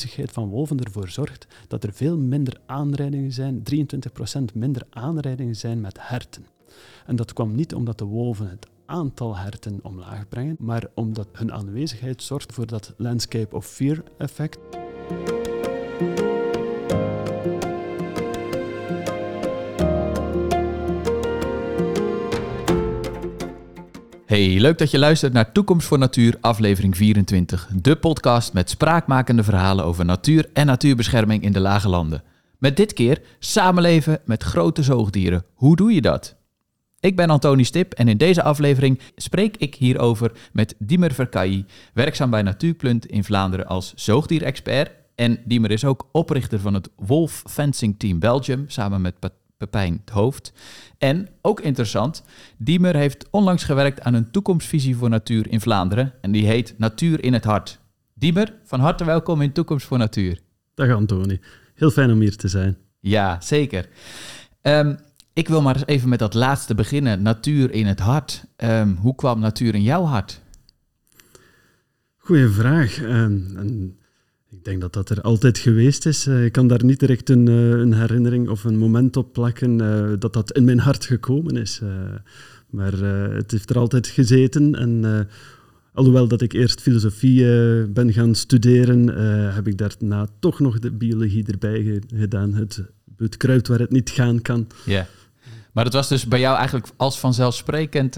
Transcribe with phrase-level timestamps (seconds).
[0.00, 5.80] aanwezigheid van wolven ervoor zorgt dat er veel minder aanrijdingen zijn, 23% minder aanrijdingen zijn
[5.80, 6.46] met herten.
[7.06, 11.52] En dat kwam niet omdat de wolven het aantal herten omlaag brengen, maar omdat hun
[11.52, 14.58] aanwezigheid zorgt voor dat landscape of fear effect.
[24.30, 27.68] Hey, leuk dat je luistert naar Toekomst voor Natuur, aflevering 24.
[27.74, 32.22] De podcast met spraakmakende verhalen over natuur en natuurbescherming in de lage landen.
[32.58, 35.44] Met dit keer samenleven met grote zoogdieren.
[35.54, 36.36] Hoe doe je dat?
[37.00, 42.30] Ik ben Antoni Stip en in deze aflevering spreek ik hierover met Diemer Verkayi, werkzaam
[42.30, 44.90] bij Natuurplunt in Vlaanderen als zoogdierexpert.
[45.14, 49.14] En Diemer is ook oprichter van het Wolf Fencing Team Belgium, samen met
[49.60, 50.52] Pepijn het Hoofd.
[50.98, 52.22] En, ook interessant,
[52.58, 56.12] Diemer heeft onlangs gewerkt aan een toekomstvisie voor natuur in Vlaanderen.
[56.20, 57.78] En die heet Natuur in het Hart.
[58.14, 60.40] Diemer, van harte welkom in Toekomst voor Natuur.
[60.74, 61.40] Dag Antoni,
[61.74, 62.76] heel fijn om hier te zijn.
[63.00, 63.88] Ja, zeker.
[64.62, 64.98] Um,
[65.32, 67.22] ik wil maar eens even met dat laatste beginnen.
[67.22, 68.44] Natuur in het hart.
[68.56, 70.40] Um, hoe kwam natuur in jouw hart?
[72.16, 73.00] Goeie vraag.
[73.00, 73.99] Um, en
[74.50, 76.26] ik denk dat dat er altijd geweest is.
[76.26, 79.82] Uh, ik kan daar niet direct een, uh, een, herinnering of een moment op plakken
[79.82, 81.80] uh, dat dat in mijn hart gekomen is.
[82.70, 82.92] maar
[83.34, 84.74] het heeft er altijd gezeten.
[84.74, 85.28] En
[85.94, 87.44] alhoewel dat ik eerst filosofie
[87.86, 89.06] ben gaan studeren,
[89.54, 92.54] heb ik daarna toch nog de biologie erbij gedaan.
[92.54, 92.82] Het,
[93.16, 94.66] het kruipt waar het niet gaan kan.
[94.84, 95.06] Ja.
[95.72, 98.16] Maar dat was dus bij jou eigenlijk als vanzelfsprekend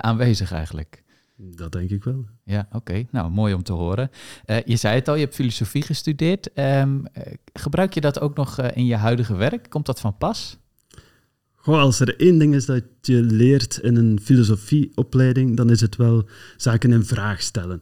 [0.00, 1.03] aanwezig eigenlijk?
[1.36, 2.24] Dat denk ik wel.
[2.44, 3.04] Ja, oké.
[3.10, 4.10] Nou, mooi om te horen.
[4.46, 6.50] Uh, je zei het al, je hebt filosofie gestudeerd.
[6.54, 7.04] Um,
[7.52, 9.70] gebruik je dat ook nog in je huidige werk?
[9.70, 10.58] Komt dat van pas?
[11.54, 15.96] Goh, als er één ding is dat je leert in een filosofieopleiding, dan is het
[15.96, 17.78] wel zaken in vraag stellen.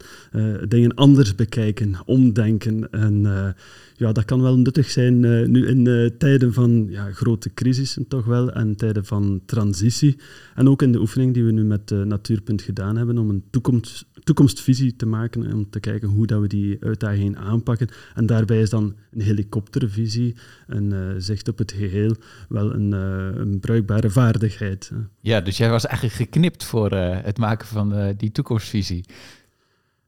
[0.69, 3.55] dingen anders bekijken, omdenken en
[3.97, 8.09] ja, dat kan wel nuttig zijn uh, nu in uh, tijden van ja, grote crisissen
[8.09, 10.17] toch wel en tijden van transitie.
[10.55, 13.45] En ook in de oefening die we nu met uh, Natuurpunt gedaan hebben om een
[13.51, 17.89] toekomst, toekomstvisie te maken en om te kijken hoe dat we die uitdagingen aanpakken.
[18.15, 20.35] En daarbij is dan een helikoptervisie,
[20.67, 22.15] een zicht op het geheel,
[22.49, 24.93] wel een, een bruikbare vaardigheid.
[25.21, 29.05] Ja, dus jij was eigenlijk geknipt voor het maken van die toekomstvisie.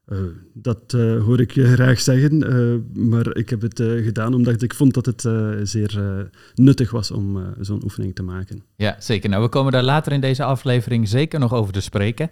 [0.07, 0.19] Uh,
[0.53, 4.73] dat uh, hoor ik je graag zeggen, uh, maar ik heb het gedaan omdat ik
[4.73, 5.21] vond dat het
[5.69, 5.99] zeer
[6.55, 8.63] nuttig was om zo'n oefening te maken.
[8.75, 9.29] Ja, zeker.
[9.29, 12.29] Nou, we komen daar later in deze aflevering zeker nog over te spreken.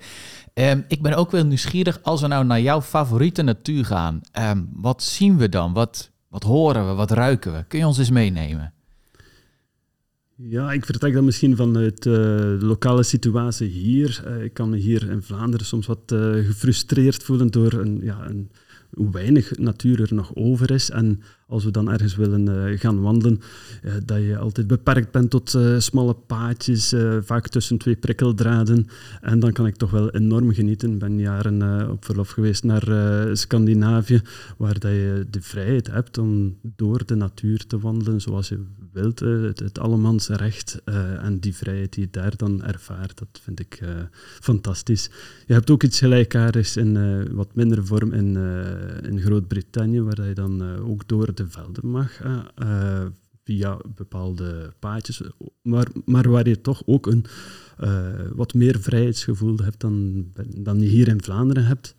[0.53, 4.61] Ehm, ik ben ook wel nieuwsgierig, als we nou naar jouw favoriete natuur gaan, ehm,
[4.73, 5.73] wat zien we dan?
[5.73, 6.93] Wat, wat horen we?
[6.93, 7.63] Wat ruiken we?
[7.67, 8.73] Kun je ons eens meenemen?
[10.35, 14.23] Ja, ik vertrek dan misschien vanuit uh, de lokale situatie hier.
[14.27, 18.27] Uh, ik kan me hier in Vlaanderen soms wat uh, gefrustreerd voelen door een, ja,
[18.29, 18.49] een,
[18.93, 20.89] hoe weinig natuur er nog over is.
[20.89, 21.21] En
[21.53, 23.41] als we dan ergens willen uh, gaan wandelen,
[23.83, 28.87] uh, dat je altijd beperkt bent tot uh, smalle paadjes, vaak tussen twee prikkeldraden.
[29.21, 30.91] En dan kan ik toch wel enorm genieten.
[30.91, 32.87] Ik ben jaren op verlof geweest naar
[33.37, 34.21] Scandinavië,
[34.57, 38.59] waar dat je de vrijheid hebt om door de natuur te wandelen zoals je
[38.91, 39.19] wilt.
[39.19, 40.81] het, het allemans recht
[41.21, 43.81] en die vrijheid die je daar dan ervaart, dat vind ik
[44.39, 45.09] fantastisch.
[45.45, 48.37] Je hebt ook iets gelijkaardigs in wat minder vorm in,
[49.03, 53.05] in Groot-Brittannië, waar je dan ook door de velden mag uh,
[53.43, 55.21] via bepaalde paadjes,
[55.61, 57.25] maar, maar waar je toch ook een
[57.83, 60.25] uh, wat meer vrijheidsgevoel hebt dan,
[60.57, 61.95] dan je hier in Vlaanderen hebt.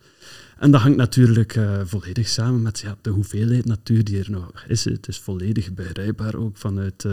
[0.58, 4.84] En dat hangt natuurlijk volledig samen met ja, de hoeveelheid natuur die er nog is.
[4.84, 7.06] Het is volledig begrijpbaar ook vanuit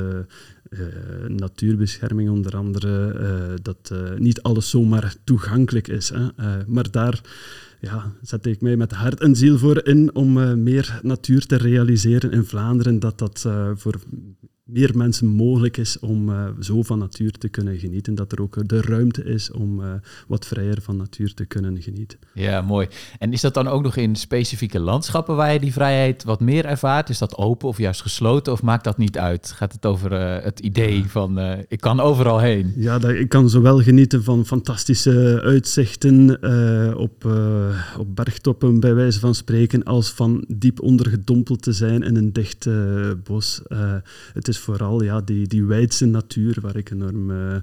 [1.28, 6.09] natuurbescherming onder andere, dat niet alles zomaar toegankelijk is.
[6.09, 6.28] Hè.
[6.68, 7.22] maar daar
[7.81, 11.56] ja, zet ik mij met hart en ziel voor in om uh, meer natuur te
[11.56, 13.00] realiseren in Vlaanderen.
[13.00, 14.00] Dat dat uh, voor
[14.71, 18.15] meer mensen mogelijk is om uh, zo van natuur te kunnen genieten.
[18.15, 19.94] Dat er ook de ruimte is om uh,
[20.27, 22.19] wat vrijer van natuur te kunnen genieten.
[22.33, 22.88] Ja, mooi.
[23.19, 26.65] En is dat dan ook nog in specifieke landschappen waar je die vrijheid wat meer
[26.65, 27.09] ervaart?
[27.09, 29.51] Is dat open of juist gesloten of maakt dat niet uit?
[29.51, 32.74] Gaat het over uh, het idee van ik kan overal heen?
[32.75, 36.29] Ja, dat, ik kan zowel genieten van fantastische uitzichten
[36.97, 37.25] op,
[37.97, 42.67] op bergtoppen bij wijze van spreken, als van diep ondergedompeld te zijn in een dicht
[43.24, 43.62] bos.
[44.33, 47.56] het is vooral ja, die, die wijdse natuur, waar ik enorm, uh,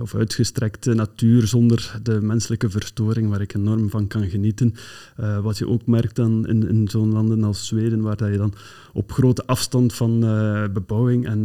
[0.00, 4.74] of uitgestrekte natuur zonder de menselijke verstoring, waar ik enorm van kan genieten.
[5.20, 8.36] Uh, wat je ook merkt dan in, in zo'n landen als Zweden, waar dat je
[8.36, 8.54] dan
[8.92, 10.20] op grote afstand van
[10.72, 11.44] bebouwing en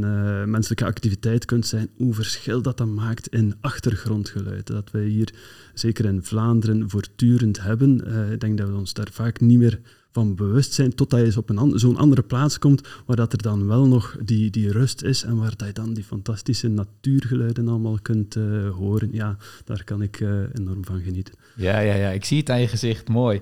[0.49, 4.67] menselijke activiteit kunt zijn, hoe verschil dat dan maakt in achtergrondgeluid.
[4.67, 5.33] Dat wij hier,
[5.73, 8.31] zeker in Vlaanderen, voortdurend hebben.
[8.31, 9.79] ik denk dat we ons daar vaak niet meer
[10.15, 13.67] van bewustzijn, totdat je eens op een zo'n andere plaats komt, waar dat er dan
[13.67, 17.99] wel nog die, die rust is en waar dat je dan die fantastische natuurgeluiden allemaal
[18.01, 19.09] kunt uh, horen.
[19.11, 21.33] Ja, daar kan ik uh, enorm van genieten.
[21.55, 23.07] Ja, ja, ja, ik zie het aan je gezicht.
[23.07, 23.41] Mooi.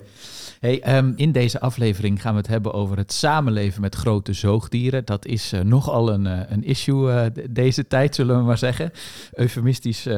[0.60, 5.04] Hey, um, in deze aflevering gaan we het hebben over het samenleven met grote zoogdieren.
[5.04, 8.90] Dat is uh, nogal een, een issue deze tijd, zullen we maar zeggen.
[9.32, 10.08] Eufemistisch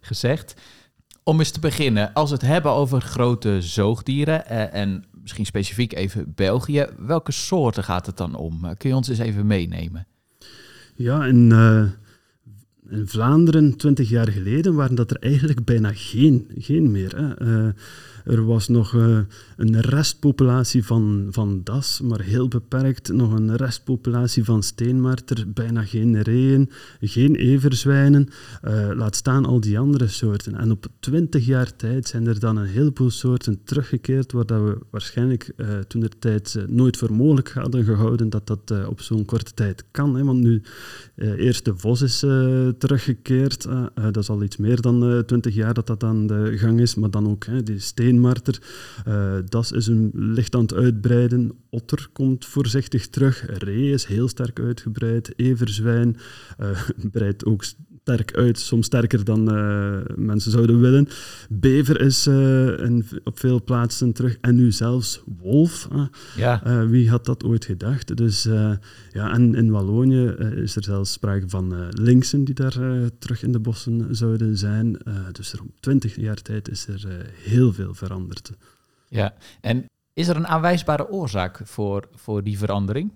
[0.00, 0.54] gezegd.
[1.22, 6.32] Om eens te beginnen, als we het hebben over grote zoogdieren en misschien specifiek even
[6.34, 6.86] België.
[6.98, 8.60] Welke soorten gaat het dan om?
[8.76, 10.06] Kun je ons eens even meenemen?
[10.94, 11.84] Ja, in, uh,
[12.88, 17.16] in Vlaanderen, twintig jaar geleden, waren dat er eigenlijk bijna geen, geen meer.
[17.16, 17.42] Hè.
[17.42, 17.72] Uh,
[18.24, 19.18] er was nog uh,
[19.56, 23.12] een restpopulatie van, van das, maar heel beperkt.
[23.12, 28.28] Nog een restpopulatie van steenmarter, bijna geen reeën, geen everzwijnen.
[28.64, 30.54] Uh, laat staan al die andere soorten.
[30.54, 34.78] En op twintig jaar tijd zijn er dan een heleboel soorten teruggekeerd, waar dat we
[34.90, 39.54] waarschijnlijk uh, toen de tijd nooit voor mogelijk hadden gehouden dat dat op zo'n korte
[39.54, 40.16] tijd kan.
[40.16, 40.24] Hè.
[40.24, 40.62] Want nu,
[41.16, 42.18] eerst de vos is
[42.78, 43.66] teruggekeerd.
[43.94, 47.10] dat is al iets meer dan twintig jaar dat dat aan de gang is, maar
[47.10, 48.58] dan ook die steen steenmarter.
[49.08, 51.52] Uh, das is een licht aan het uitbreiden.
[51.70, 53.44] Otter komt voorzichtig terug.
[53.58, 55.32] Ree is heel sterk uitgebreid.
[55.36, 56.16] Everzwijn
[56.60, 56.80] uh,
[57.12, 57.64] breidt ook
[58.04, 61.08] sterk uit, soms sterker dan uh, mensen zouden willen.
[61.48, 64.36] Bever is in, op veel plaatsen terug.
[64.40, 65.88] En nu zelfs wolf.
[66.36, 66.86] ja.
[66.86, 68.16] wie had dat ooit gedacht?
[68.16, 68.42] Dus,
[69.12, 70.24] ja, en in Wallonië
[70.56, 72.78] is er zelfs sprake van linksen die daar
[73.18, 74.98] terug in de bossen zouden zijn.
[75.32, 78.52] dus er om twintig jaar tijd is er heel veel veranderd.
[79.08, 83.12] Ja, en is er een aanwijsbare oorzaak voor, voor die verandering?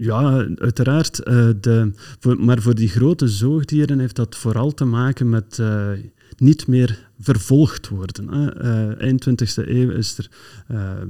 [0.00, 1.20] Ja, uiteraard.
[1.28, 1.92] Uh, de,
[2.38, 5.88] maar voor die grote zoogdieren heeft dat vooral te maken met uh,
[6.36, 8.54] niet meer vervolgd worden.
[8.64, 10.30] Uh, eind 20e eeuw is er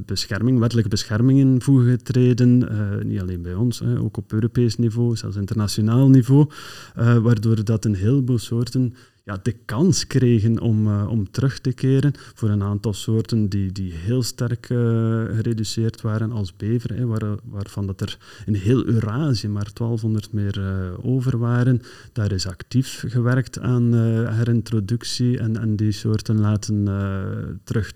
[0.06, 2.68] bescherming, wettelijke bescherming in getreden,
[3.02, 6.50] niet alleen bij ons, ook op Europees niveau, zelfs internationaal niveau,
[6.94, 8.94] waardoor dat een heleboel soorten
[9.36, 13.92] de kans kregen om, uh, om terug te keren voor een aantal soorten die, die
[13.92, 14.78] heel sterk uh,
[15.24, 20.58] gereduceerd waren als bever, hè, waar, waarvan dat er in heel Eurasië maar 1200 meer
[20.58, 21.82] uh, over waren.
[22.12, 23.94] Daar is actief gewerkt aan
[24.34, 26.86] herintroductie en, en die soorten laten
[27.64, 27.92] terug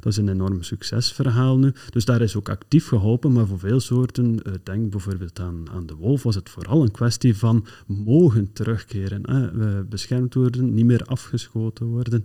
[0.00, 1.72] Dat is een enorm succesverhaal nu.
[1.90, 5.86] Dus daar is ook actief geholpen, maar voor veel soorten, uh, denk bijvoorbeeld aan, aan
[5.86, 9.30] de wolf, was het vooral een kwestie van mogen terugkeren.
[9.30, 9.84] Hè.
[9.84, 12.24] beschermd worden, niet meer afgeschoten worden.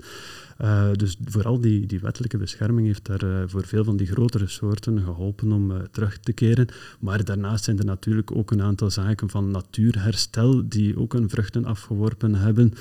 [0.62, 4.48] Uh, dus vooral die, die wettelijke bescherming heeft daar uh, voor veel van die grotere
[4.48, 6.68] soorten geholpen om uh, terug te keren.
[7.00, 11.66] Maar daarnaast zijn er natuurlijk ook een aantal zaken van natuurherstel die ook hun vruchten
[11.66, 12.74] afgeworpen hebben.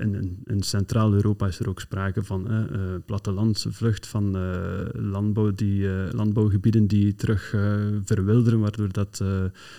[0.00, 2.68] in, in Centraal-Europa is er ook sprake van
[3.06, 4.36] plattelandsvlucht van
[4.92, 7.54] landbouw die, landbouwgebieden die terug
[8.04, 9.24] verwilderen, waardoor dat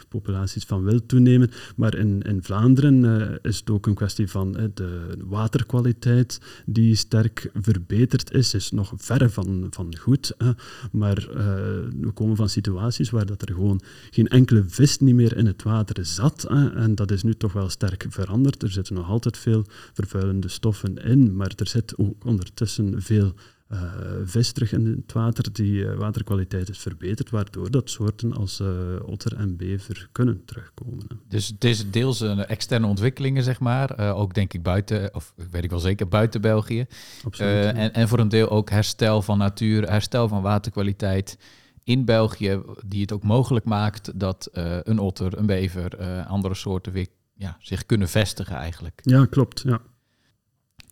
[0.09, 1.51] populaties van wild toenemen.
[1.75, 8.31] Maar in, in Vlaanderen is het ook een kwestie van de waterkwaliteit die sterk verbeterd
[8.31, 10.33] is, is nog ver van, van goed.
[10.37, 10.51] Hè.
[10.91, 11.35] Maar uh,
[11.99, 15.63] we komen van situaties waar dat er gewoon geen enkele vis niet meer in het
[15.63, 16.45] water zat.
[16.49, 16.69] Hè.
[16.75, 18.63] En dat is nu toch wel sterk veranderd.
[18.63, 23.33] Er zitten nog altijd veel vervuilende stoffen in, maar er zit ook ondertussen veel
[23.69, 23.79] uh,
[24.23, 25.53] vis terug in het water.
[25.53, 28.67] Die uh, waterkwaliteit is verbeterd, waardoor dat soorten als uh,
[29.05, 31.07] otter en bever kunnen terugkomen.
[31.27, 34.15] Dus het is deels een externe ontwikkelingen, zeg maar.
[34.15, 36.85] ook denk ik buiten, of weet ik wel zeker, buiten België.
[37.23, 41.37] Absoluut, en, en voor een deel ook herstel van natuur, herstel van waterkwaliteit
[41.83, 44.49] in België, die het ook mogelijk maakt dat
[44.83, 48.99] een otter, een bever, andere soorten weer ja, zich kunnen vestigen eigenlijk.
[49.03, 49.61] Ja, klopt.
[49.61, 49.81] Ja.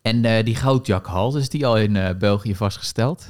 [0.06, 3.28] En uh, die goudjakhals, is die al in uh, België vastgesteld?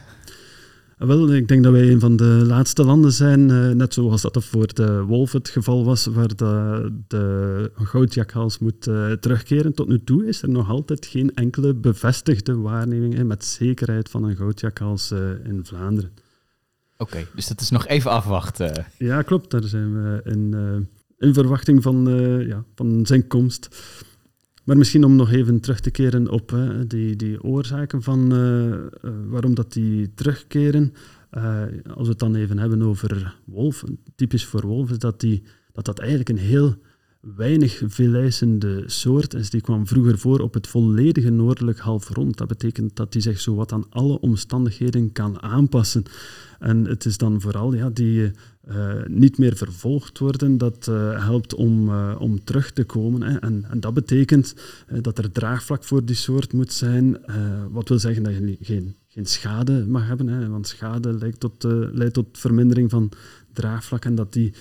[0.96, 4.44] Wel, ik denk dat wij een van de laatste landen zijn, uh, net zoals dat
[4.44, 8.82] voor de wolf het geval was, waar de, de goudjakhals moet
[9.20, 9.74] terugkeren.
[9.74, 14.36] Tot nu toe is er nog altijd geen enkele bevestigde waarneming met zekerheid van een
[14.36, 15.10] goudjakhals
[15.44, 16.12] in Vlaanderen.
[16.96, 18.86] Oké, dus dat is nog even afwachten.
[18.98, 19.50] Ja, klopt.
[19.50, 20.54] Daar zijn we in,
[21.18, 22.06] in verwachting van,
[22.46, 23.68] ja, van zijn komst.
[24.66, 26.54] Maar misschien om nog even terug te keren op
[26.86, 28.78] die, die oorzaken van uh, uh,
[29.26, 30.92] waarom dat die terugkeren.
[31.32, 31.62] Uh,
[31.94, 35.42] als we het dan even hebben over wolf, typisch voor wolf is dat die,
[35.72, 36.74] dat, dat eigenlijk een heel
[37.34, 39.50] weinig veeleisende soort is.
[39.50, 42.36] Die kwam vroeger voor op het volledige noordelijk halfrond.
[42.36, 46.04] Dat betekent dat die zich zowat aan alle omstandigheden kan aanpassen.
[46.58, 48.30] En het is dan vooral ja, die
[48.68, 53.22] uh, niet meer vervolgd worden, dat uh, helpt om, uh, om terug te komen.
[53.22, 53.38] Hè.
[53.38, 54.54] En, en, dat betekent
[55.00, 57.18] dat er draagvlak voor die soort moet zijn,
[57.70, 60.28] wat wil zeggen dat je geen geen schade mag hebben.
[60.28, 63.12] Hè, want schade leidt tot, leidt tot vermindering van
[63.52, 64.52] draagvlak en dat die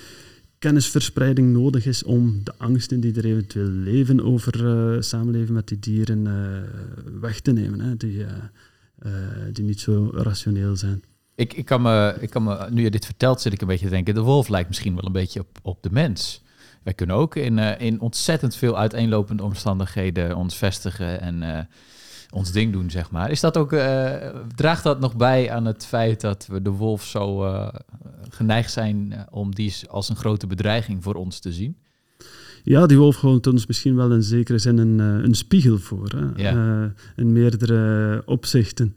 [0.66, 5.80] kennisverspreiding nodig is om de angsten die er eventueel leven over uh, samenleven met die
[5.80, 9.12] dieren uh, weg te nemen, hè, die, uh,
[9.54, 11.04] die niet zo rationeel zijn.
[11.36, 13.86] Ik, ik, kan me, ik kan me, nu je dit vertelt, zit ik een beetje
[13.86, 16.42] te denken, de wolf lijkt misschien wel een beetje op, op de mens.
[16.84, 21.68] Wij kunnen ook in, in ontzettend veel uiteenlopende omstandigheden ons vestigen en
[22.32, 23.32] ons ding doen, zeg maar.
[23.32, 23.70] Is dat ook,
[24.56, 27.42] draagt dat nog bij aan het feit dat we de wolf zo
[28.36, 31.76] geneigd zijn eh, om die als een grote bedreiging voor ons te zien?
[32.64, 36.10] Ja, die wolf houdt ons misschien wel in zekere zin een, eh, een spiegel voor.
[36.16, 36.54] Hè?
[36.54, 38.94] Uh, in meerdere opzichten.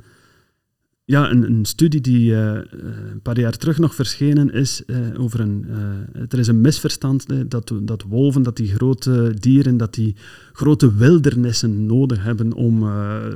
[1.11, 4.83] Ja, een, een studie die een paar jaar terug nog verschenen is
[5.17, 5.67] over een...
[6.29, 10.17] er is een misverstand dat, dat wolven, dat die grote dieren, dat die
[10.53, 12.91] grote wildernissen nodig hebben om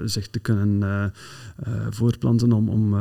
[0.04, 1.12] zich te kunnen
[1.90, 2.96] voortplanten, om, om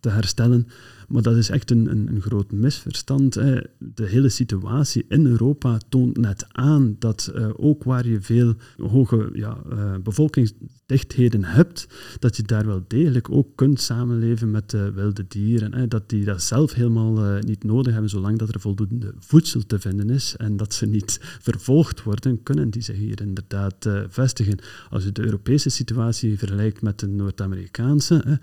[0.00, 0.68] te herstellen.
[1.12, 3.32] Maar dat is echt een, een, een groot misverstand.
[3.32, 9.30] De hele situatie in Europa toont net aan dat uh, ook waar je veel hoge
[9.32, 11.86] ja, uh, bevolkingsdichtheden hebt,
[12.18, 15.74] dat je daar wel degelijk ook kunt samenleven met wilde dieren.
[15.74, 15.88] Hè.
[15.88, 20.10] Dat die dat zelf helemaal niet nodig hebben, zolang dat er voldoende voedsel te vinden
[20.10, 24.58] is en dat ze niet vervolgd worden, kunnen die zich hier inderdaad vestigen.
[24.90, 28.40] Als je de Europese situatie vergelijkt met de Noord-Amerikaanse,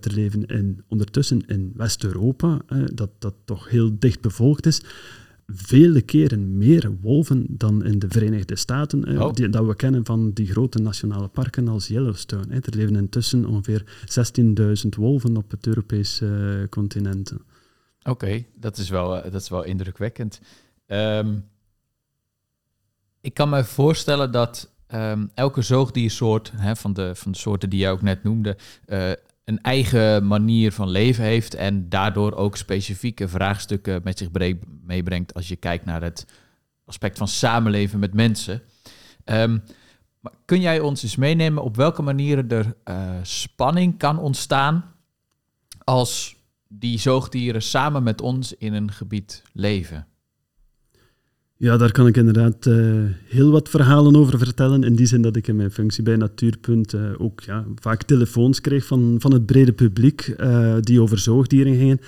[0.00, 2.60] te leven in, ondertussen in West-Europa,
[2.94, 4.82] dat, dat toch heel dicht bevolkt is,
[5.46, 9.32] vele keren meer wolven dan in de Verenigde Staten, oh.
[9.32, 12.54] die, dat we kennen van die grote nationale parken als Yellowstone.
[12.54, 13.84] Er leven intussen ongeveer
[14.84, 17.32] 16.000 wolven op het Europese uh, continent.
[18.02, 20.40] Oké, dat, is wel, eh, dat is wel indrukwekkend.
[20.86, 21.38] Ehm,
[23.20, 27.80] ik kan me voorstellen dat um, elke zoogdiersoort, hè, van, de, van de soorten die
[27.80, 29.10] jij ook net noemde, uh,
[29.46, 34.28] een eigen manier van leven heeft en daardoor ook specifieke vraagstukken met zich
[34.82, 36.26] meebrengt als je kijkt naar het
[36.84, 38.62] aspect van samenleven met mensen.
[39.24, 39.62] Um,
[40.20, 44.94] maar kun jij ons eens meenemen op welke manieren er uh, spanning kan ontstaan
[45.84, 46.36] als
[46.68, 50.06] die zoogdieren samen met ons in een gebied leven?
[51.58, 54.84] Ja, daar kan ik inderdaad uh, heel wat verhalen over vertellen.
[54.84, 58.60] In die zin dat ik in mijn functie bij Natuurpunt uh, ook ja, vaak telefoons
[58.60, 62.00] kreeg van, van het brede publiek uh, die over zoogdieren gingen.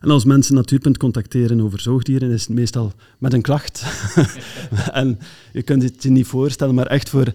[0.00, 3.84] En als mensen Natuurpunt contacteren over zoogdieren, is het meestal met een klacht.
[4.92, 5.18] en
[5.52, 7.32] je kunt het je niet voorstellen, maar echt voor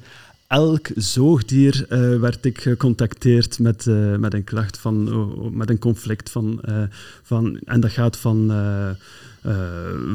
[0.48, 1.86] elk zoogdier
[2.20, 3.86] werd ik gecontacteerd met,
[4.20, 6.30] met een klacht, van, met een conflict.
[6.30, 6.62] Van,
[7.24, 8.52] van, en dat gaat van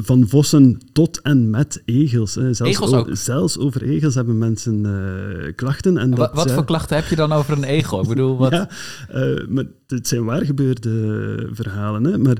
[0.01, 2.35] van vossen tot en met egels.
[2.35, 2.53] Hè.
[2.53, 3.09] Zelfs, egels ook?
[3.11, 5.97] zelfs over egels hebben mensen uh, klachten.
[5.97, 8.01] En dat, wat voor klachten heb je dan over een egel?
[8.01, 8.51] Ik bedoel, wat...
[8.57, 8.69] ja,
[9.15, 12.03] uh, maar het zijn waargebeurde verhalen.
[12.03, 12.17] Hè.
[12.17, 12.37] Maar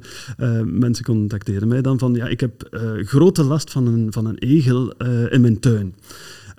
[0.65, 2.67] mensen contacteren mij dan van, ja, ik heb
[3.03, 4.91] grote last van een, van een egel
[5.29, 5.95] in mijn tuin.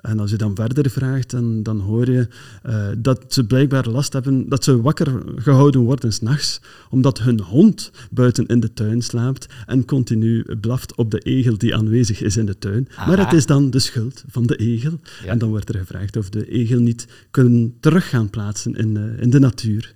[0.03, 2.27] En als je dan verder vraagt, dan, dan hoor je
[2.65, 7.91] uh, dat ze blijkbaar last hebben, dat ze wakker gehouden worden s'nachts, omdat hun hond
[8.11, 12.45] buiten in de tuin slaapt en continu blaft op de egel die aanwezig is in
[12.45, 12.87] de tuin.
[13.07, 14.99] Maar het is dan de schuld van de egel.
[15.25, 19.21] En dan wordt er gevraagd of de egel niet kunnen terug gaan plaatsen in, uh,
[19.21, 19.93] in de natuur.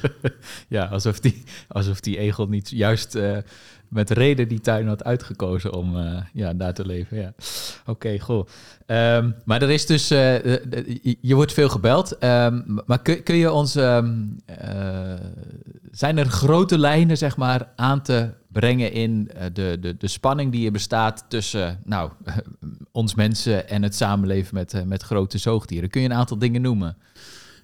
[0.68, 3.16] ja, alsof die, alsof die egel niet juist...
[3.16, 3.36] Uh,
[3.92, 7.16] met reden die tuin had uitgekozen om uh, ja, daar te leven.
[7.16, 7.32] Ja.
[7.80, 8.46] Oké, okay, goh.
[8.86, 10.34] Um, maar er is dus, uh,
[11.20, 12.24] je wordt veel gebeld.
[12.24, 15.14] Um, maar kun, kun, je ons, um, uh,
[15.90, 20.66] zijn er grote lijnen zeg maar aan te brengen in de, de, de spanning die
[20.66, 22.10] er bestaat tussen nou,
[22.92, 25.90] ons mensen en het samenleven met, met grote zoogdieren?
[25.90, 26.96] Kun je een aantal dingen noemen?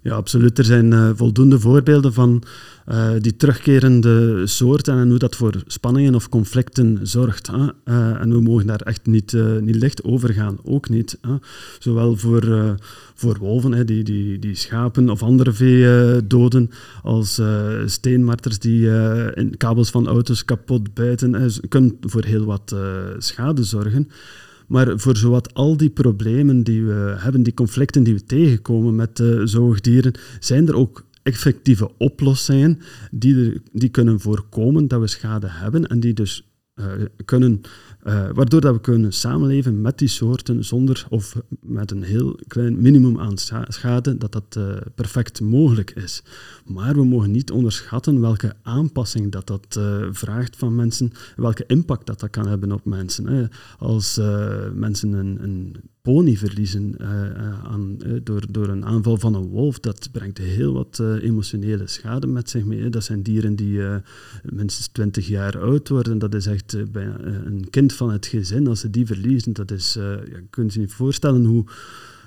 [0.03, 0.59] Ja, absoluut.
[0.59, 2.43] Er zijn uh, voldoende voorbeelden van
[2.89, 7.47] uh, die terugkerende soorten en hoe dat voor spanningen of conflicten zorgt.
[7.47, 7.57] Hè.
[7.57, 11.19] Uh, en we mogen daar echt niet, niet licht over gaan, ook niet.
[11.21, 11.35] Hè.
[11.79, 12.77] Zowel voor,
[13.15, 16.71] voor wolven, hè, die, die, die schapen of andere vee doden,
[17.03, 17.41] als
[17.87, 18.91] steenmarters die
[19.35, 22.75] in kabels van auto's kapot bijten, kunnen voor heel wat
[23.19, 24.09] schade zorgen.
[24.69, 29.19] Maar voor zowat al die problemen die we hebben, die conflicten die we tegenkomen met
[29.19, 32.79] uh, zoogdieren, zijn er ook effectieve oplossingen
[33.11, 36.87] die, die kunnen voorkomen dat we schade hebben en die dus uh,
[37.25, 37.61] kunnen
[38.05, 42.81] uh, waardoor dat we kunnen samenleven met die soorten zonder of met een heel klein
[42.81, 43.39] minimum aan
[43.69, 46.23] schade, dat dat uh, perfect mogelijk is.
[46.67, 52.07] Maar we mogen niet onderschatten welke aanpassing dat dat uh, vraagt van mensen, welke impact
[52.07, 53.27] dat dat kan hebben op mensen.
[53.27, 53.45] Hè.
[53.79, 54.21] Als
[54.73, 55.77] mensen een, een
[56.09, 56.95] pony verliezen
[57.65, 62.51] aan, door, door een aanval van een wolf, dat brengt heel wat emotionele schade met
[62.51, 62.91] zich mee.
[62.91, 63.81] Dat zijn dieren die
[64.43, 66.19] minstens 20 jaar oud worden.
[66.19, 68.67] Dat is echt bijna een kind van het gezin.
[68.67, 71.65] Als ze die verliezen, dat is, ja, je kunt je niet voorstellen hoe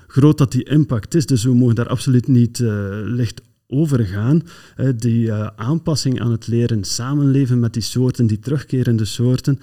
[0.06, 1.26] groot dat die impact is.
[1.26, 2.58] Dus we mogen daar absoluut niet
[3.04, 4.42] licht overgaan.
[4.96, 9.60] Die aanpassing aan het leren samenleven met die soorten, die terugkerende soorten,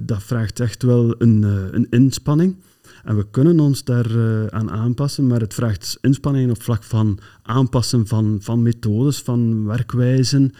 [0.00, 2.56] dat vraagt echt wel een, een inspanning.
[3.06, 4.10] En we kunnen ons daar
[4.52, 10.52] aan aanpassen, maar het vraagt inspanning op vlak van aanpassen van, van methodes, van werkwijzen,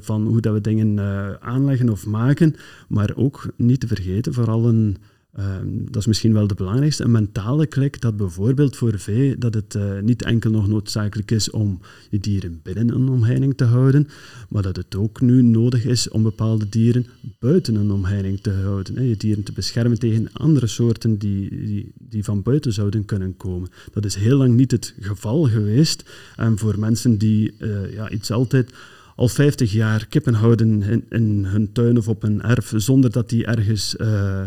[0.00, 0.98] van hoe dat we dingen
[1.40, 2.54] aanleggen of maken.
[2.88, 4.96] Maar ook niet te vergeten, vooral een
[5.34, 7.04] Ehm, dat is misschien wel de belangrijkste.
[7.04, 11.50] Een mentale klik dat bijvoorbeeld voor vee dat het uh, niet enkel nog noodzakelijk is
[11.50, 14.08] om je dieren binnen een omheining te houden,
[14.48, 17.06] maar dat het ook nu nodig is om bepaalde dieren
[17.38, 18.96] buiten een omheining te houden.
[18.96, 19.02] Hè.
[19.02, 23.68] Je dieren te beschermen tegen andere soorten die, die, van buiten zouden kunnen komen.
[23.92, 26.10] Dat is heel lang niet het geval geweest.
[26.36, 28.72] En voor mensen die uh, ja, iets altijd
[29.16, 33.28] al 50 jaar kippen houden in, in, hun tuin of op een erf zonder dat
[33.28, 34.40] die ergens uh,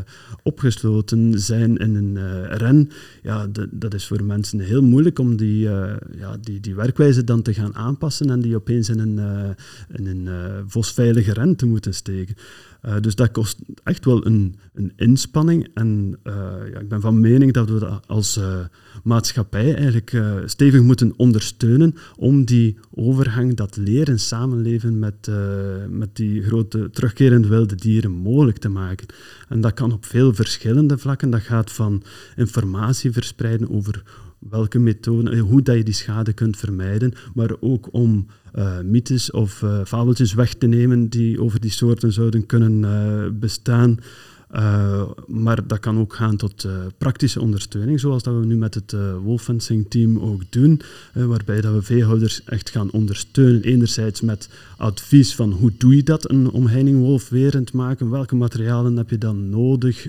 [0.43, 2.89] opgesloten zijn in een uh, ren,
[3.24, 7.41] ja, dat is voor mensen heel moeilijk om die, uh, ja, die, die werkwijze dan
[7.41, 9.19] te gaan aanpassen en die opeens in een,
[9.93, 10.29] in een
[10.67, 12.36] vosveilige ren te moeten steken.
[13.01, 15.67] Dus dat kost echt wel een, een inspanning.
[15.74, 16.19] En
[16.74, 18.39] ja, ik ben van mening dat we dat als
[19.08, 25.32] maatschappij eigenlijk stevig moeten ondersteunen om die overgang, dat leren samenleven met,
[25.90, 29.08] met die grote terugkerende wilde dieren mogelijk te maken.
[29.50, 31.30] En dat kan op veel verschillende vlakken.
[31.30, 32.04] Dat gaat van
[32.36, 34.04] informatie verspreiden over
[34.40, 38.26] welke methoden, hoe dat je die schade kunt vermijden, maar ook om
[38.84, 43.40] mythes of fabeltjes weg te nemen die over die soorten zouden kunnen
[44.51, 45.13] uh, bestaan.
[45.27, 49.86] maar dat kan ook gaan tot praktische ondersteuning, zoals dat we nu met het wolffencing
[49.89, 50.82] team ook doen,
[51.13, 53.63] waarbij dat we veehouders echt gaan ondersteunen.
[53.63, 59.10] Enerzijds met advies van hoe doe je dat, een omheining wolfwerend maken, welke materialen heb
[59.10, 60.08] je dan nodig,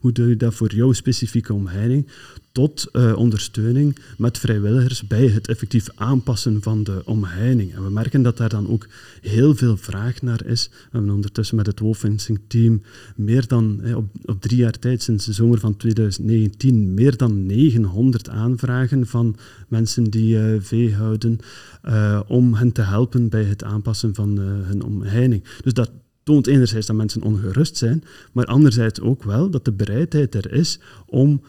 [0.00, 2.06] hoe doe je dat voor jouw specifieke omheining,
[2.52, 7.74] tot uh, ondersteuning met vrijwilligers bij het effectief aanpassen van de omheining.
[7.74, 8.88] En we merken dat daar dan ook
[9.20, 10.68] heel veel vraag naar is.
[10.72, 12.82] We hebben ondertussen met het Wolfencing team
[13.16, 18.28] meer dan, op, op, drie jaar tijd, sinds de zomer van 2019, meer dan 900
[18.28, 19.36] aanvragen van
[19.68, 21.38] mensen die uh, vee houden,
[21.84, 25.44] uh, om hen te helpen bij het aanpassen van hun omheining.
[25.62, 25.90] Dus dat
[26.22, 30.78] toont enerzijds dat mensen ongerust zijn, maar anderzijds ook wel dat de bereidheid er is
[31.06, 31.42] om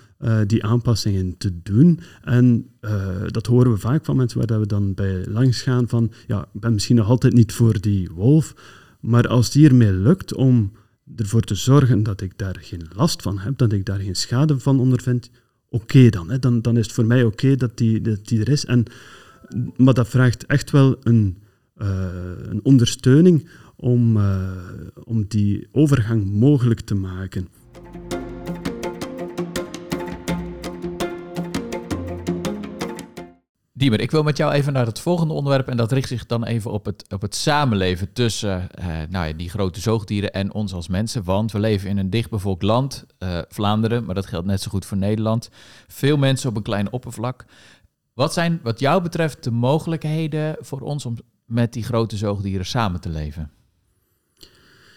[0.48, 2.00] die aanpassingen te doen.
[2.24, 2.66] En
[3.28, 6.42] dat horen we vaak van mensen waar dat we dan bij langs gaan van, ja,
[6.54, 8.56] ik ben misschien nog altijd niet voor die wolf,
[9.00, 10.72] maar als het hiermee lukt om
[11.16, 14.60] ervoor te zorgen dat ik daar geen last van heb, dat ik daar geen schade
[14.60, 15.30] van ondervind,
[15.70, 16.62] oké dan, dan.
[16.62, 18.66] Dan is het voor mij oké dat, die, dat die er is.
[18.66, 18.86] En,
[19.76, 21.38] maar dat vraagt echt wel een,
[21.78, 22.08] uh,
[22.42, 24.18] een ondersteuning om,
[25.04, 27.48] om die overgang mogelijk te maken.
[33.84, 35.68] Diemer, ik wil met jou even naar het volgende onderwerp.
[35.68, 39.34] En dat richt zich dan even op het, op het samenleven tussen uh, nou ja,
[39.34, 41.24] die grote zoogdieren en ons als mensen.
[41.24, 44.86] Want we leven in een dichtbevolkt land, uh, Vlaanderen, maar dat geldt net zo goed
[44.86, 45.50] voor Nederland.
[45.88, 47.46] Veel mensen op een klein oppervlak.
[48.14, 53.02] Wat zijn, wat jou betreft, de mogelijkheden voor ons om met die grote zoogdieren samen
[53.02, 53.52] te leven?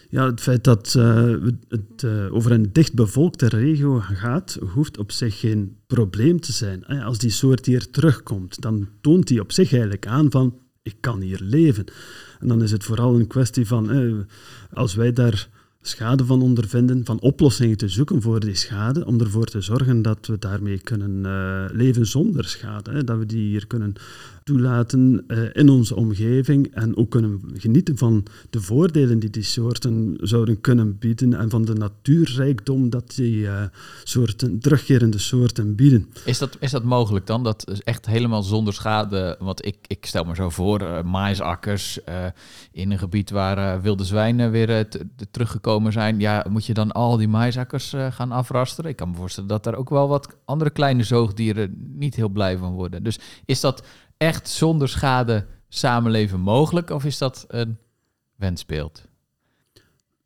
[0.09, 1.35] Ja, het feit dat uh,
[1.67, 6.85] het uh, over een dichtbevolkte regio gaat, hoeft op zich geen probleem te zijn.
[6.85, 11.21] Als die soort hier terugkomt, dan toont die op zich eigenlijk aan van ik kan
[11.21, 11.85] hier leven.
[12.39, 14.13] En dan is het vooral een kwestie van, eh,
[14.73, 15.49] als wij daar
[15.81, 20.27] schade van ondervinden, van oplossingen te zoeken voor die schade, om ervoor te zorgen dat
[20.27, 22.91] we daarmee kunnen uh, leven zonder schade.
[22.91, 23.93] Hè, dat we die hier kunnen
[24.47, 30.17] toelaten uh, in onze omgeving en ook kunnen genieten van de voordelen die die soorten
[30.21, 33.61] zouden kunnen bieden en van de natuurrijkdom dat die uh,
[34.03, 36.09] soorten, terugkerende soorten bieden.
[36.25, 37.43] Is dat, is dat mogelijk dan?
[37.43, 41.99] Dat echt helemaal zonder schade, want ik, ik stel me zo voor, uh, maaisakkers
[42.71, 44.87] in een gebied waar wilde zwijnen weer
[45.31, 48.91] teruggekomen zijn, ja, moet je dan al die maaisakkers gaan afrasteren?
[48.91, 52.57] Ik kan me voorstellen dat daar ook wel wat andere kleine zoogdieren niet heel blij
[52.57, 53.03] van worden.
[53.03, 53.83] Dus is dat
[54.17, 56.89] echt zonder schade samenleven mogelijk?
[56.89, 57.77] Of is dat een
[58.35, 59.07] wensbeeld?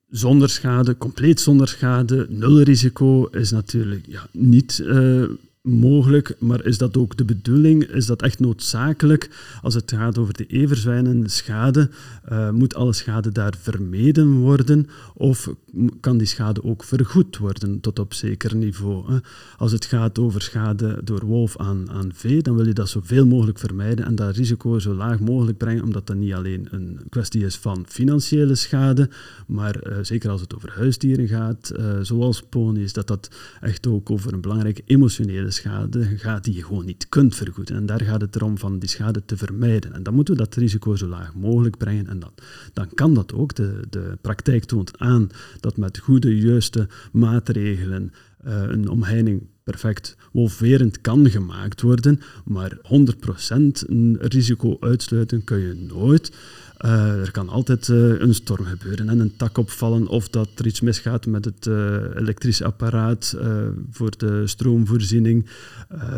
[0.10, 5.30] Zonder schade, compleet zonder schade, nul risico is natuurlijk ja, niet uh,
[5.62, 7.84] mogelijk, maar is dat ook de bedoeling?
[7.84, 9.30] Is dat echt noodzakelijk?
[9.62, 11.90] Als het gaat over de everzwijnen schade,
[12.32, 14.88] uh, moet alle schade daar vermeden worden?
[15.14, 15.54] Of
[16.00, 19.12] kan die schade ook vergoed worden tot op zeker niveau?
[19.12, 19.18] Hè?
[19.58, 23.26] Als het gaat over schade door wolf aan, aan vee, dan wil je dat zoveel
[23.26, 27.46] mogelijk vermijden en dat risico zo laag mogelijk brengen, omdat dat niet alleen een kwestie
[27.46, 29.10] is van financiële schade,
[29.48, 33.30] maar uh, zeker als het over huisdieren gaat, uh, zoals ponies, dat dat
[33.62, 37.76] echt ook over een belangrijke emotionele schade gaat die je gewoon niet kunt vergoeden.
[37.76, 39.94] En daar gaat het erom van die schade te vermijden.
[39.94, 42.08] En dan moeten we dat risico zo laag mogelijk brengen.
[42.08, 42.32] En dan,
[42.74, 43.56] dan kan dat ook.
[43.56, 48.12] De, de praktijk toont aan dat met goede, juiste maatregelen
[48.46, 52.78] uh, een omheining perfect wolverend kan gemaakt worden, maar 100%
[53.88, 56.32] een risico uitsluiten kun je nooit.
[56.86, 60.66] Uh, er kan altijd uh, een storm gebeuren en een tak opvallen of dat er
[60.66, 61.76] iets misgaat met het uh,
[62.16, 63.38] elektrische apparaat
[63.92, 65.46] voor de stroomvoorziening.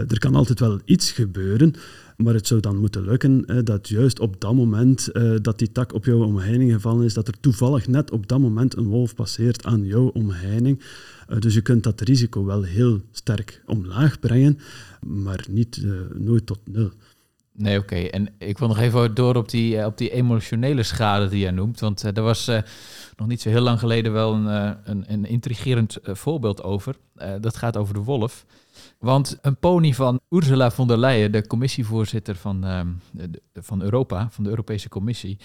[0.10, 1.76] er kan altijd wel iets gebeuren,
[2.18, 5.10] maar het zou dan moeten lukken dat juist op dat moment
[5.42, 8.78] dat die tak op jouw omheining gevallen is, dat er toevallig net op dat moment
[8.78, 10.82] een wolf passeert aan jouw omheining.
[11.40, 14.60] dus je kunt dat risico wel heel sterk omlaag brengen,
[15.02, 16.92] maar niet, nooit tot nul.
[17.56, 17.96] Nee, oké.
[17.96, 21.52] En ik wil nog even door op die, eh, op die emotionele schade die jij
[21.52, 21.80] noemt.
[21.80, 22.52] Want uh, er was
[23.18, 26.96] nog niet zo heel lang geleden wel een, een, een intrigerend voorbeeld over.
[27.42, 28.46] dat gaat over de wolf.
[29.04, 32.88] Want een pony van Ursula von der Leyen, de commissievoorzitter van, ehm,
[33.54, 35.40] van Europa, van de Europese Commissie,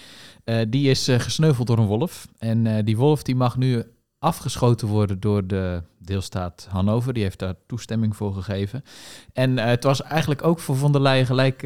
[0.69, 2.27] die is gesneuveld door een wolf.
[2.37, 3.83] En die wolf die mag nu
[4.19, 7.13] afgeschoten worden door de deelstaat Hannover.
[7.13, 8.83] Die heeft daar toestemming voor gegeven.
[9.33, 11.61] En het was eigenlijk ook voor von der Leyen gelijk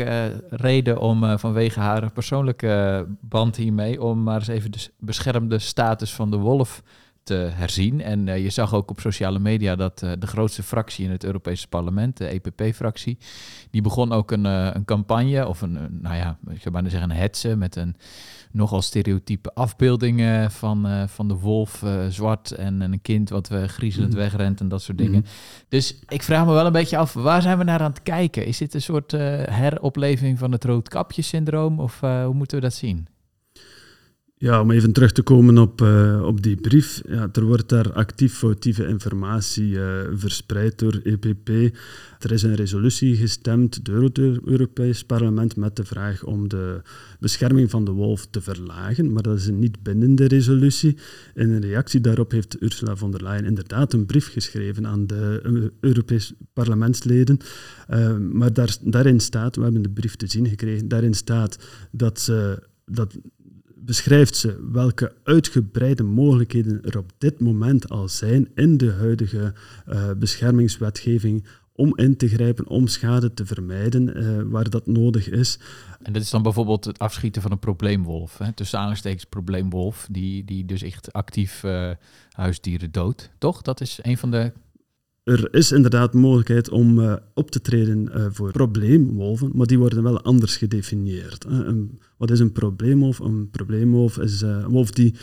[0.49, 4.01] reden om vanwege haar persoonlijke band hiermee...
[4.01, 6.84] om maar eens even de beschermde status van de wolf
[7.23, 8.01] te herzien.
[8.01, 12.17] En je zag ook op sociale media dat de grootste fractie in het Europese parlement,
[12.17, 13.17] de EPP-fractie,
[13.71, 17.15] die begon ook een, een campagne, of een, nou ja, ik zou maar zeggen een
[17.15, 17.95] hetze met een
[18.51, 24.13] nogal stereotype afbeeldingen van, van de wolf, zwart en, en, een kind wat we griezelend
[24.13, 24.19] mm.
[24.19, 25.19] wegrent en dat soort dingen.
[25.19, 25.25] Mm.
[25.69, 28.45] Dus ik vraag me wel een beetje af, waar zijn we naar aan het kijken?
[28.45, 33.07] Is dit een soort heropleving van het roodkapjesyndroom of hoe moeten we dat zien?
[34.43, 37.01] Ja, om even terug te komen op, uh, op die brief.
[37.08, 41.49] Ja, er wordt daar actief foutieve informatie uh, verspreid door EPP.
[42.19, 46.82] Er is een resolutie gestemd door het Europees Parlement met de vraag om de
[47.19, 50.97] bescherming van de wolf te verlagen, maar dat is een niet bindende resolutie.
[51.34, 55.71] In een reactie daarop heeft Ursula von der Leyen inderdaad een brief geschreven aan de
[55.79, 57.38] Europees parlementsleden.
[58.32, 61.58] Maar daar, daarin staat, we hebben de brief te zien gekregen, daarin staat
[61.91, 63.17] dat ze dat
[63.86, 69.54] beschrijft ze welke uitgebreide mogelijkheden er op dit moment al zijn in de huidige
[69.89, 75.60] uh, beschermingswetgeving om in te grijpen, om schade te vermijden uh, waar dat nodig is.
[76.02, 78.38] En dat is dan bijvoorbeeld het afschieten van een probleemwolf.
[78.38, 78.54] Hè?
[78.54, 81.91] Tussen aanstekens probleemwolf, die, die dus echt actief uh,
[82.30, 83.30] huisdieren doodt.
[83.38, 83.62] Toch?
[83.62, 84.52] Dat is een van de
[85.24, 90.04] er is inderdaad mogelijkheid om uh, op te treden uh, voor probleemwolven, maar die worden
[90.04, 91.46] wel anders gedefinieerd.
[91.46, 93.19] Een, wat is een probleemwolf?
[93.19, 95.15] Een probleemwolf is een wolf die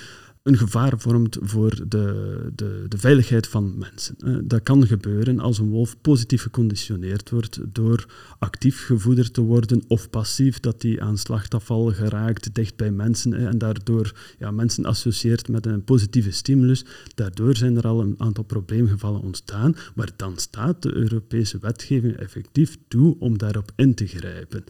[0.51, 4.49] een gevaar vormt voor de, de, de veiligheid van mensen.
[4.49, 8.07] Dat kan gebeuren als een wolf positief geconditioneerd wordt door
[8.39, 13.59] actief gevoederd te worden of passief, dat hij aan slachtafval geraakt dicht bij mensen en
[13.59, 16.85] daardoor ja, mensen associeert met een positieve stimulus.
[17.15, 22.77] Daardoor zijn er al een aantal probleemgevallen ontstaan, maar dan staat de Europese wetgeving effectief
[22.89, 24.65] toe om daarop in te grijpen.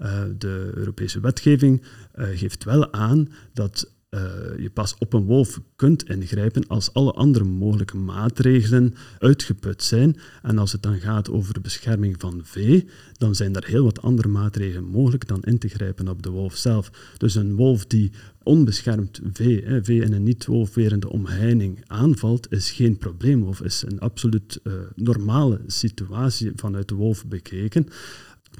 [0.00, 1.82] Uh, de Europese wetgeving
[2.14, 4.20] geeft wel aan dat uh,
[4.58, 10.16] je pas op een wolf kunt ingrijpen als alle andere mogelijke maatregelen uitgeput zijn.
[10.42, 14.02] En als het dan gaat over de bescherming van vee, dan zijn er heel wat
[14.02, 16.90] andere maatregelen mogelijk dan in te grijpen op de wolf zelf.
[17.16, 22.96] Dus een wolf die onbeschermd vee, hè, vee in een niet-wolfwerende omheining aanvalt, is geen
[22.96, 27.86] probleem of is een absoluut uh, normale situatie vanuit de wolf bekeken.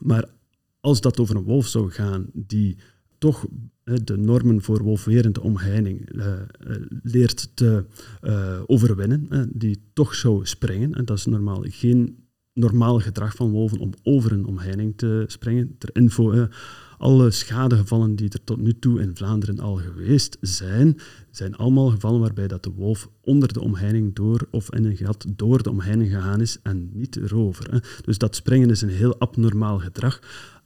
[0.02, 0.24] Maar
[0.80, 2.76] als dat over een wolf zou gaan die
[3.18, 3.46] toch
[3.84, 6.26] de normen voor wolfwerende omheining uh,
[7.02, 7.84] leert te
[8.22, 10.94] uh, overwinnen, die toch zou springen.
[10.94, 12.22] En dat is normaal geen
[12.54, 15.74] normaal gedrag van wolven om over een omheining te springen.
[15.78, 16.48] Ter info,
[16.98, 20.98] alle schadegevallen die er tot nu toe in Vlaanderen al geweest zijn,
[21.30, 25.26] zijn allemaal gevallen waarbij dat de wolf onder de omheining door of in een gat
[25.36, 28.00] door de omheining gegaan is en niet erover.
[28.04, 30.20] Dus dat springen is een heel abnormaal gedrag.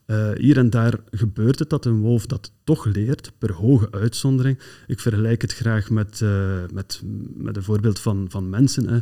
[0.07, 4.59] Uh, hier en daar gebeurt het dat een wolf dat toch leert per hoge uitzondering.
[4.87, 7.03] Ik vergelijk het graag met, uh, met,
[7.35, 8.88] met een voorbeeld van, van mensen.
[8.88, 8.99] Hè.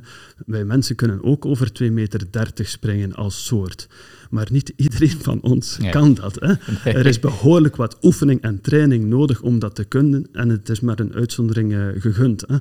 [0.46, 3.88] Wij mensen kunnen ook over 2,30 meter springen als soort.
[4.34, 6.34] Maar niet iedereen van ons kan dat.
[6.40, 6.52] Hè.
[6.90, 10.26] Er is behoorlijk wat oefening en training nodig om dat te kunnen.
[10.32, 12.44] En het is maar een uitzondering uh, gegund.
[12.46, 12.56] Hè.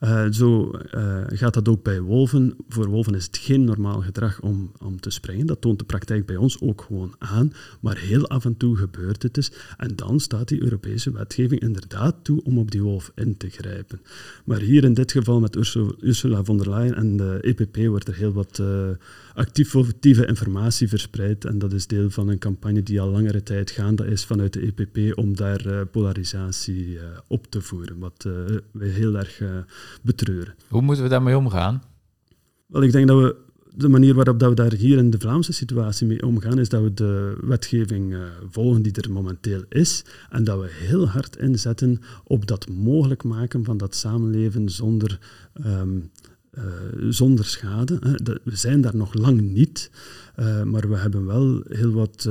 [0.00, 0.70] Uh, zo
[1.26, 2.56] gaat dat ook bij wolven.
[2.68, 5.46] Voor wolven is het geen normaal gedrag om, om te springen.
[5.46, 7.52] Dat toont de praktijk bij ons ook gewoon aan.
[7.80, 9.52] Maar heel af en toe gebeurt het dus.
[9.76, 14.00] En dan staat die Europese wetgeving inderdaad toe om op die wolf in te grijpen.
[14.44, 15.56] Maar hier in dit geval met
[16.00, 18.88] Ursula von der Leyen en de EPP wordt er heel wat uh,
[19.38, 21.44] actieve informatie verspreid.
[21.44, 24.60] En dat is deel van een campagne die al langere tijd gaande is vanuit de
[24.60, 27.98] EPP om daar uh, polarisatie uh, op te voeren.
[27.98, 28.22] Wat
[28.72, 29.42] we heel erg
[30.02, 30.54] betreuren.
[30.68, 31.82] Hoe moeten we daarmee omgaan?
[32.66, 33.36] Wel, ik denk dat we
[33.78, 36.82] de manier waarop dat we daar hier in de Vlaamse situatie mee omgaan, is dat
[36.82, 38.20] we de wetgeving uh,
[38.50, 43.64] volgen die er momenteel is en dat we heel hard inzetten op dat mogelijk maken
[43.64, 45.18] van dat samenleven zonder,
[45.66, 46.10] um,
[46.58, 47.98] uh, zonder schade.
[48.44, 49.90] We zijn daar nog lang niet,
[50.36, 52.28] uh, maar we hebben wel heel wat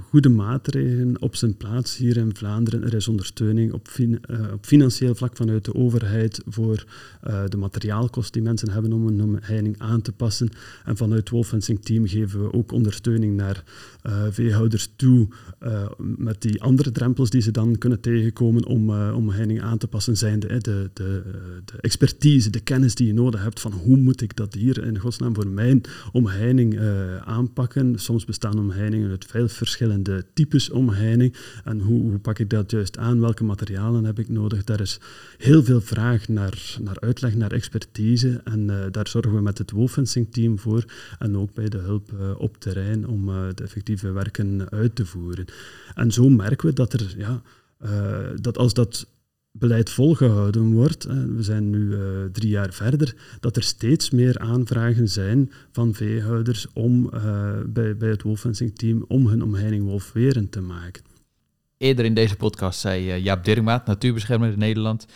[0.00, 2.82] goede maatregelen op zijn plaats hier in Vlaanderen.
[2.82, 4.16] Er is ondersteuning op, uh,
[4.52, 6.84] op financieel vlak vanuit de overheid voor
[7.26, 10.48] uh, de materiaalkosten die mensen hebben om een heining aan te passen.
[10.84, 13.64] En vanuit het Wolfensing team geven we ook ondersteuning naar
[14.06, 15.28] uh, veehouders toe
[15.98, 20.16] met die andere drempels die ze dan kunnen tegenkomen om, om heining aan te passen,
[20.16, 21.22] zijn de, de, de,
[21.64, 24.98] de, expertise, de kennis die je nodig hebt van hoe moet ik dat hier in
[24.98, 25.80] godsnaam voor mijn
[26.12, 26.80] omheining
[27.24, 27.98] aanpakken.
[27.98, 32.70] Soms bestaan omheiningen uit veel verschillende verschillende types omheining en hoe, hoe, pak ik dat
[32.70, 34.64] juist aan, welke materialen heb ik nodig.
[34.64, 35.00] Daar is
[35.38, 39.70] heel veel vraag naar, naar uitleg, naar expertise en uh, daar zorgen we met het
[39.70, 40.84] woolfencing team voor
[41.18, 45.44] en ook bij de hulp uh, op terrein om de effectieve werken uit te voeren.
[45.94, 47.42] En zo merken we dat er, ja,
[48.40, 49.06] dat als dat
[49.52, 55.08] beleid volgehouden wordt, we zijn nu uh, drie jaar verder, dat er steeds meer aanvragen
[55.08, 61.02] zijn van veehouders om uh, bij, bij het wolfencing-team om hun omheining wolfwerend te maken.
[61.76, 65.06] Eerder in deze podcast zei uh, Jaap Dirkmaat, natuurbeschermer in Nederland,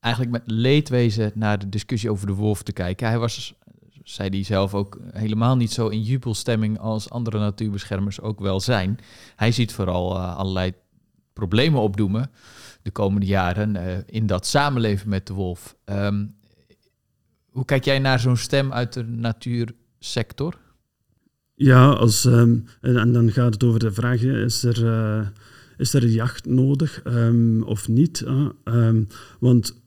[0.00, 3.08] eigenlijk met leedwezen naar de discussie over de wolf te kijken.
[3.08, 3.54] Hij was,
[4.02, 8.98] zei hij zelf ook, helemaal niet zo in jubelstemming als andere natuurbeschermers ook wel zijn.
[9.36, 10.72] Hij ziet vooral allerlei
[11.32, 12.30] problemen opdoemen
[12.84, 15.76] de komende jaren uh, in dat samenleven met de wolf.
[15.84, 16.34] Um,
[17.50, 20.58] hoe kijk jij naar zo'n stem uit de natuursector?
[21.54, 25.26] Ja, als, um, en, dan gaat het over de vraag: is er, uh,
[25.76, 28.24] is er jacht nodig um, of niet?
[29.38, 29.82] Want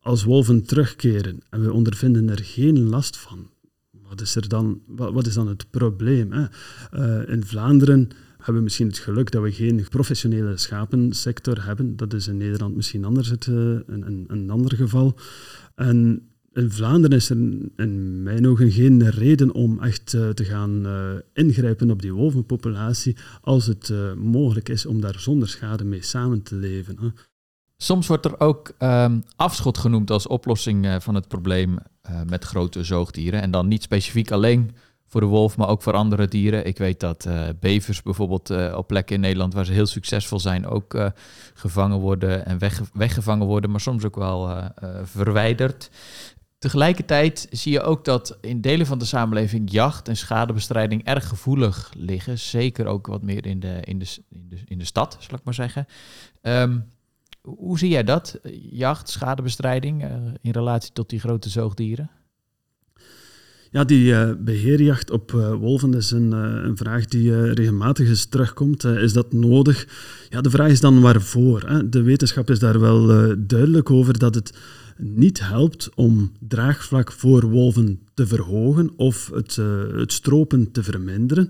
[0.00, 3.50] als wolven terugkeren en we ondervinden er geen last van,
[3.90, 6.32] wat is, er dan, wat, is dan het probleem?
[6.32, 6.46] Hè?
[6.94, 11.96] Uh, in Vlaanderen hebben we misschien het geluk dat we geen professionele schapensector hebben.
[11.96, 15.18] Dat is in Nederland misschien anders het, uh, een, een, een, ander geval.
[15.74, 17.36] En in Vlaanderen is er
[17.76, 23.16] in mijn ogen geen reden om echt uh, te gaan uh, ingrijpen op die wolvenpopulatie
[23.40, 26.96] als het mogelijk is om daar zonder schade mee samen te leven.
[27.00, 27.08] Hè.
[27.76, 31.78] Soms wordt er ook um, afschot genoemd als oplossing van het probleem
[32.26, 33.42] met grote zoogdieren.
[33.42, 34.70] En dan niet specifiek alleen
[35.08, 36.66] voor de wolf, maar ook voor andere dieren.
[36.66, 40.40] Ik weet dat uh, bevers bijvoorbeeld uh, op plekken in Nederland waar ze heel succesvol
[40.40, 41.06] zijn, ook uh,
[41.54, 44.70] gevangen worden en weg, weggevangen worden, maar soms ook wel
[45.02, 45.90] verwijderd.
[46.58, 51.92] Tegelijkertijd zie je ook dat in delen van de samenleving jacht en schadebestrijding erg gevoelig
[51.96, 52.38] liggen.
[52.38, 55.44] Zeker ook wat meer in de, in de, in de, in de stad, zal ik
[55.44, 55.86] maar zeggen.
[56.42, 56.84] Um,
[57.42, 58.40] hoe zie jij dat,
[58.70, 60.04] jacht, schadebestrijding,
[60.40, 62.10] in relatie tot die grote zoogdieren?
[63.70, 68.24] Ja, die uh, beheerjacht op uh, wolven is een, uh, een vraag die regelmatig eens
[68.24, 68.84] terugkomt.
[68.84, 69.86] is dat nodig?
[70.30, 71.62] Ja, de vraag is dan waarvoor.
[71.66, 71.88] Hè?
[71.88, 73.06] De wetenschap is daar wel
[73.38, 74.52] duidelijk over dat het
[74.96, 79.56] niet helpt om draagvlak voor wolven te verhogen of het,
[79.96, 81.48] het stropen te verminderen.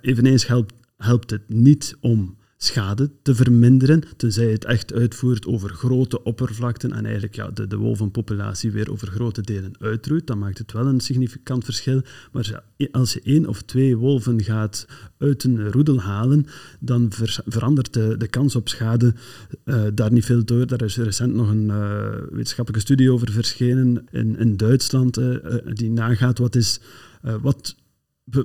[0.00, 6.22] eveneens helpt, helpt het niet om schade te verminderen, tenzij het echt uitvoert over grote
[6.22, 10.26] oppervlakten en eigenlijk ja, de, de wolvenpopulatie weer over grote delen uitroeit.
[10.26, 12.02] Dan maakt het wel een significant verschil.
[12.32, 14.86] Maar als je één of twee wolven gaat
[15.18, 16.46] uit een roedel halen,
[16.80, 17.12] dan
[17.46, 19.14] verandert de, de kans op schade
[19.64, 20.66] uh, daar niet veel door.
[20.66, 25.90] Daar is recent nog een uh, wetenschappelijke studie over verschenen in, in Duitsland, uh, die
[25.90, 26.80] nagaat wat is...
[27.40, 27.76] wat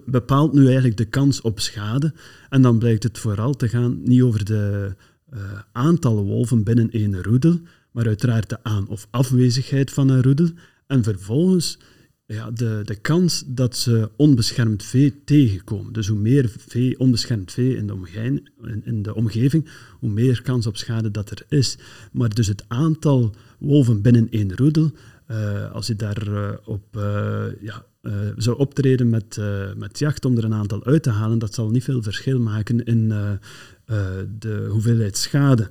[0.06, 2.14] bepaalt nu eigenlijk de kans op schade.
[2.50, 4.96] En dan blijkt het vooral te gaan niet over de
[5.34, 5.40] uh,
[5.72, 7.60] aantallen wolven binnen één roedel,
[7.92, 10.50] maar uiteraard de aan- of afwezigheid van een roedel.
[10.88, 11.78] En vervolgens
[12.28, 15.94] ja, de, de kans dat ze onbeschermd vee tegenkomen.
[15.94, 18.50] Dus hoe meer vee, onbeschermd vee in de, omgeving,
[18.84, 19.70] in, de omgeving,
[20.00, 21.78] hoe meer kans op schade dat er is.
[22.12, 24.92] Maar dus het aantal wolven binnen één roedel,
[25.32, 26.86] uh, als je daarop op
[27.62, 27.86] ja,
[28.38, 29.40] zou optreden met,
[29.76, 32.84] met jacht om er een aantal uit te halen, dat zal niet veel verschil maken
[32.84, 33.14] in
[34.40, 35.70] de hoeveelheid schade.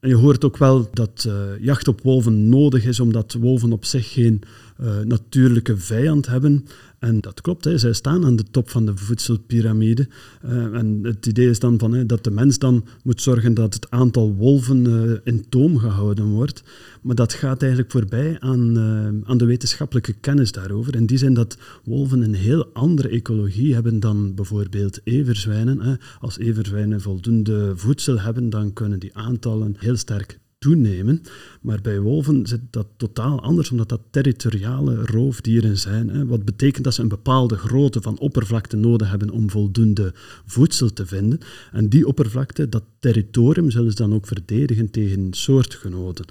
[0.00, 3.84] En je hoort ook wel dat uh, jacht op wolven nodig is, omdat wolven op
[3.84, 4.42] zich geen
[4.80, 6.66] uh, natuurlijke vijand hebben.
[6.98, 7.78] En dat klopt, hè.
[7.78, 10.08] zij staan aan de top van de voedselpiramide.
[10.44, 13.74] Uh, en het idee is dan van, hè, dat de mens dan moet zorgen dat
[13.74, 16.62] het aantal wolven uh, in toom gehouden wordt.
[17.02, 20.94] Maar dat gaat eigenlijk voorbij aan, uh, aan de wetenschappelijke kennis daarover.
[20.94, 25.80] In die zin dat wolven een heel andere ecologie hebben dan bijvoorbeeld everzwijnen.
[25.80, 25.94] Hè.
[26.20, 31.22] Als everzwijnen voldoende voedsel hebben, dan kunnen die aantallen heel sterk toenemen.
[31.60, 36.08] Maar bij wolven zit dat totaal anders, omdat dat territoriale roofdieren zijn.
[36.08, 40.12] Hè, wat betekent dat ze een bepaalde grootte van oppervlakte nodig hebben om voldoende
[40.46, 41.38] voedsel te vinden.
[41.72, 46.24] En die oppervlakte, dat territorium, zullen ze dan ook verdedigen tegen soortgenoten.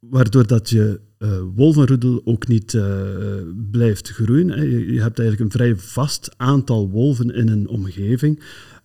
[0.00, 2.84] Waardoor dat je uh, ook niet uh,
[3.70, 4.70] blijft groeien.
[4.92, 8.42] Je hebt eigenlijk een vrij vast aantal wolven in een omgeving.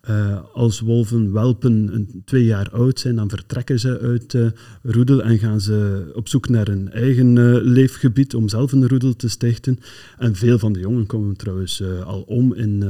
[0.08, 5.38] Uh, als wolven welpen twee jaar oud zijn, dan vertrekken ze uit de roedel en
[5.38, 9.78] gaan ze op zoek naar een eigen uh, leefgebied om zelf een roedel te stichten.
[10.18, 12.80] En veel van de jongen komen trouwens al om in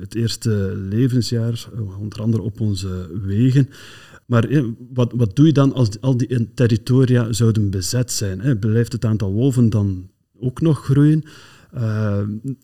[0.00, 3.68] het eerste levensjaar, onder andere op onze wegen.
[4.26, 4.48] Maar
[4.92, 8.40] wat, wat doe je dan als al die territoria zouden bezet zijn?
[8.40, 8.56] Hè?
[8.56, 11.24] Blijft het aantal wolven dan ook nog groeien?
[11.74, 12.18] Uh,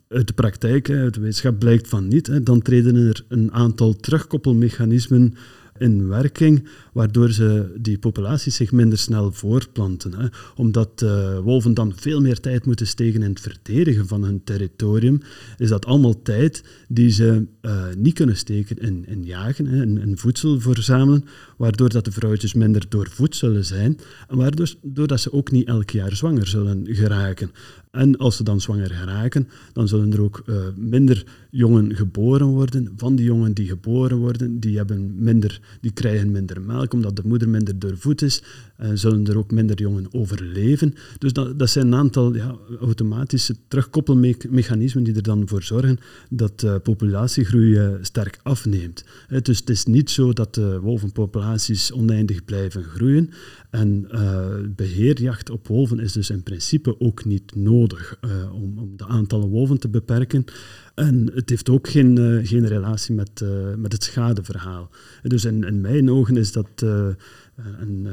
[0.08, 2.26] uit de praktijk, uit de wetenschap blijkt van niet.
[2.26, 2.42] Hè.
[2.42, 5.34] Dan treden er een aantal terugkoppelmechanismen
[5.78, 10.14] in werking, waardoor ze die populaties zich minder snel voortplanten.
[10.14, 10.26] Hè.
[10.56, 15.20] Omdat uh, wolven dan veel meer tijd moeten steken in het verdedigen van hun territorium,
[15.58, 20.18] is dat allemaal tijd die ze uh, niet kunnen steken in, in jagen, hè, in,
[20.18, 21.24] voedsel verzamelen,
[21.56, 26.16] waardoor dat de vrouwtjes minder doorvoed zullen zijn en waardoor ze ook niet elk jaar
[26.16, 27.50] zwanger zullen geraken.
[27.94, 32.92] En als ze dan zwanger geraken, dan zullen er ook uh, minder jongen geboren worden.
[32.96, 37.22] Van die jongen die geboren worden, die, hebben minder, die krijgen minder melk, omdat de
[37.24, 38.42] moeder minder doorvoed is.
[38.80, 40.94] Uh, zullen er ook minder jongen overleven.
[41.18, 45.98] Dus dat, dat zijn een aantal ja, automatische terugkoppelmechanismen die er dan voor zorgen
[46.30, 49.04] dat de populatiegroei uh, sterk afneemt.
[49.42, 53.30] dus het is niet zo dat de wolvenpopulaties oneindig blijven groeien.
[53.70, 54.08] En
[54.76, 59.06] beheerjacht op wolven is dus in principe ook niet nodig nodig uh, om, om de
[59.06, 60.44] aantallen wolven te beperken.
[60.94, 64.90] En het heeft ook geen, uh, geen relatie met, uh, met het schadeverhaal.
[65.22, 66.82] Dus in, in mijn ogen is dat,
[67.80, 68.06] in,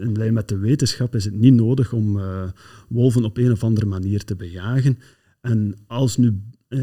[0.00, 2.20] in lijn met de wetenschap, is het niet nodig om
[2.88, 4.98] wolven op een of andere manier te bejagen.
[5.40, 6.40] En als nu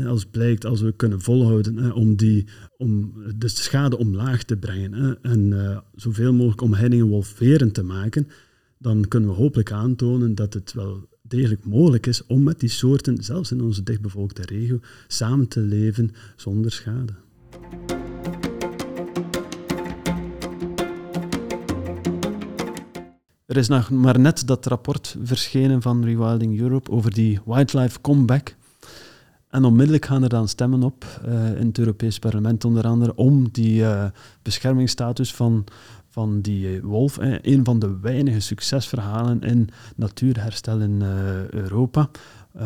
[0.07, 2.45] als blijkt, als we kunnen volhouden om, die,
[2.77, 5.53] om de schade omlaag te brengen en
[5.95, 8.27] zoveel mogelijk omheiningen wolveren te maken,
[8.77, 13.23] dan kunnen we hopelijk aantonen dat het wel degelijk mogelijk is om met die soorten,
[13.23, 17.13] zelfs in onze dichtbevolkte regio, samen te leven zonder schade.
[23.45, 28.55] Er is nog maar net dat rapport verschenen van Rewilding Europe over die wildlife comeback.
[29.49, 33.49] En onmiddellijk gaan er dan stemmen op uh, in het Europees Parlement, onder andere, om
[33.51, 34.05] die uh,
[34.41, 35.63] beschermingsstatus van
[36.15, 37.17] van die wolf.
[37.41, 42.09] Een van de weinige succesverhalen in natuurherstel in uh, Europa.
[42.57, 42.63] Uh,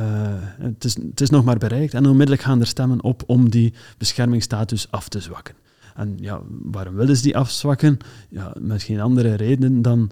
[0.60, 3.74] het, is, het is nog maar bereikt en onmiddellijk gaan er stemmen op om die
[3.98, 5.56] beschermingsstatus af te zwakken.
[5.96, 7.98] En ja, waarom willen ze die afzwakken?
[8.30, 10.12] Ja, met geen andere reden dan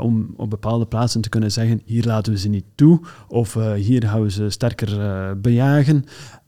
[0.00, 4.02] om op bepaalde plaatsen te kunnen zeggen, hier laten we ze niet toe, of hier
[4.02, 6.04] gaan we ze sterker bejagen.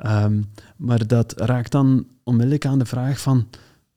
[0.07, 0.45] Um,
[0.77, 3.47] maar dat raakt dan onmiddellijk aan de vraag van,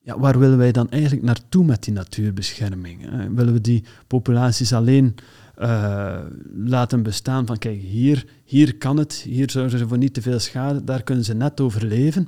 [0.03, 3.09] ja, waar willen wij dan eigenlijk naartoe met die natuurbescherming?
[3.35, 5.15] Willen we die populaties alleen
[5.59, 6.19] uh,
[6.53, 10.39] laten bestaan van kijk, hier, hier kan het, hier zorgen ze voor niet te veel
[10.39, 12.27] schade, daar kunnen ze net overleven?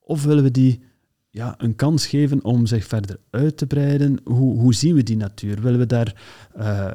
[0.00, 0.80] Of willen we die
[1.30, 4.20] ja, een kans geven om zich verder uit te breiden?
[4.24, 5.60] Hoe, hoe zien we die natuur?
[5.60, 6.14] Willen we daar,
[6.58, 6.86] uh,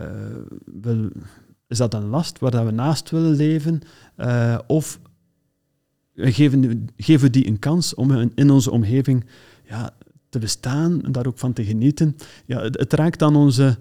[0.66, 1.10] wil,
[1.68, 3.82] is dat een last waar dat we naast willen leven?
[4.18, 5.00] Uh, of
[6.16, 9.26] geven, geven we die een kans om in onze omgeving
[9.72, 9.94] ja,
[10.30, 13.78] te bestaan en daar ook van te genieten, ja, het, raakt aan onze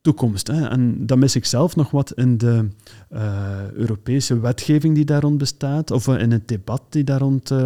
[0.00, 0.46] toekomst.
[0.46, 0.68] Hè.
[0.68, 2.68] En dat mis ik zelf nog wat in de
[3.12, 7.58] uh, Europese wetgeving die daar rond bestaat, of in het debat die daar rond uh,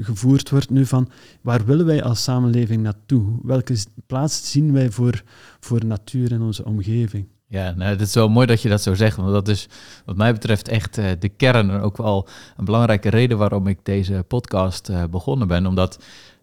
[0.00, 1.08] gevoerd wordt nu van
[1.40, 3.38] waar willen wij als samenleving naartoe?
[3.42, 5.22] Welke plaats zien wij voor,
[5.60, 7.26] voor natuur in onze omgeving?
[7.46, 9.68] Ja, nou, het is wel mooi dat je dat zo zegt, want dat is
[10.04, 14.24] wat mij betreft echt de kern en ook wel een belangrijke reden waarom ik deze
[14.28, 15.66] podcast begonnen ben.
[15.66, 15.98] Omdat,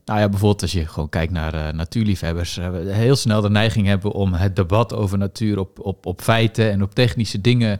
[0.09, 4.11] nou ja, bijvoorbeeld als je gewoon kijkt naar uh, natuurliefhebbers, heel snel de neiging hebben
[4.11, 7.79] om het debat over natuur op, op, op feiten en op technische dingen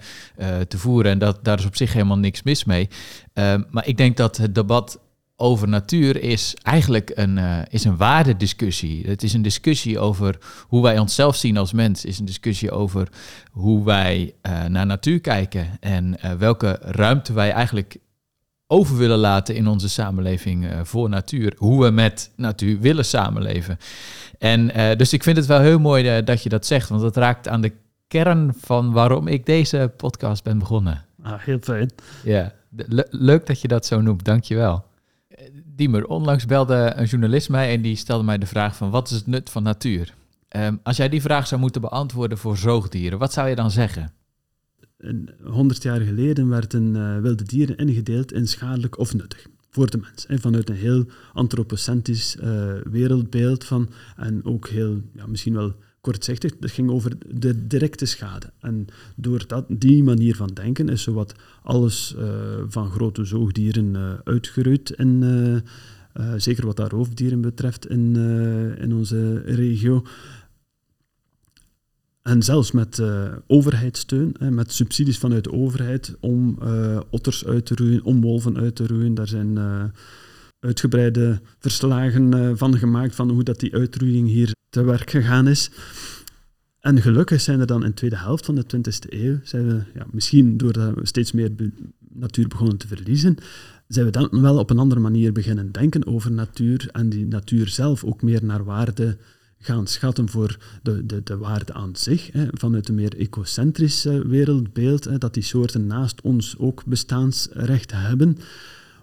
[0.67, 1.11] te voeren.
[1.11, 2.89] En dat, daar is op zich helemaal niks mis mee.
[3.33, 4.99] Ehm, maar ik denk dat het debat
[5.41, 9.07] over natuur is eigenlijk een, uh, is een waardediscussie.
[9.07, 12.05] Het is een discussie over hoe wij onszelf zien als mens.
[12.05, 13.07] Is een discussie over
[13.51, 17.97] hoe wij uh, naar natuur kijken en uh, welke ruimte wij eigenlijk
[18.71, 21.53] over willen laten in onze samenleving voor natuur.
[21.57, 23.77] Hoe we met natuur willen samenleven.
[24.37, 24.67] En
[24.97, 27.61] dus ik vind het wel heel mooi dat je dat zegt, want dat raakt aan
[27.61, 27.71] de
[28.07, 31.05] kern van waarom ik deze podcast ben begonnen.
[31.23, 31.91] Ah, heel fijn.
[32.23, 34.25] Ja, le leuk dat je dat zo noemt.
[34.25, 34.85] Dank je wel.
[35.65, 39.15] Diemer, onlangs belde een journalist mij en die stelde mij de vraag van wat is
[39.15, 40.13] het nut van natuur?
[40.55, 44.11] Um, als jij die vraag zou moeten beantwoorden voor zoogdieren, wat zou je dan zeggen?
[45.43, 50.25] Honderd jaar geleden werden uh, wilde dieren ingedeeld in schadelijk of nuttig voor de mens.
[50.25, 56.57] En vanuit een heel antropocentrisch uh, wereldbeeld van, en ook heel, ja, misschien wel kortzichtig.
[56.57, 58.51] Dat ging over de directe schade.
[58.59, 62.29] En door dat, die manier van denken is zowat alles uh,
[62.67, 64.95] van grote zoogdieren uitgeroeid.
[64.95, 65.63] En,
[66.37, 68.15] zeker wat daar roofdieren betreft in,
[68.77, 70.03] in onze regio.
[72.29, 73.01] En zelfs met
[73.47, 76.57] overheidssteun, met subsidies vanuit de overheid om
[77.09, 79.13] otters uit te roeien, om wolven uit te roeien.
[79.13, 79.59] Daar zijn
[80.59, 85.71] uitgebreide verslagen van gemaakt van hoe dat die uitroeiing hier te werk gegaan is.
[86.79, 89.83] En gelukkig zijn er dan in de tweede helft van de 20e eeuw, zijn we,
[89.93, 91.51] ja, misschien doordat we steeds meer
[92.09, 93.37] natuur begonnen te verliezen,
[93.87, 97.67] zijn we dan wel op een andere manier beginnen denken over natuur en die natuur
[97.67, 99.17] zelf ook meer naar waarde
[99.59, 105.03] gaan schatten voor de, de, de waarde aan zich, hè, vanuit een meer ecocentrisch wereldbeeld,
[105.03, 108.37] hè, dat die soorten naast ons ook bestaansrecht hebben.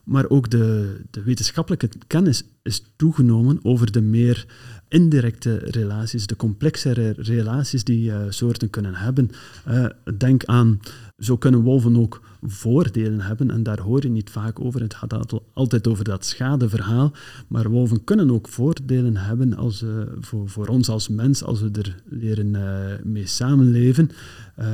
[0.07, 4.47] Maar ook de, de wetenschappelijke kennis is toegenomen over de meer
[4.89, 9.31] indirecte relaties, de complexere relaties die uh, soorten kunnen hebben.
[9.69, 9.87] Uh,
[10.19, 10.81] denk aan,
[11.19, 14.81] zo kunnen wolven ook voordelen hebben, en daar hoor je niet vaak over.
[14.81, 17.13] Het gaat altijd over dat schadeverhaal,
[17.49, 21.71] maar wolven kunnen ook voordelen hebben als, uh, voor, voor ons als mens, als we
[21.73, 22.57] er leren
[23.05, 24.11] mee samenleven.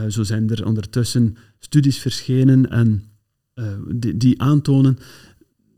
[0.08, 3.02] zo zijn er ondertussen studies verschenen en
[4.16, 4.98] die aantonen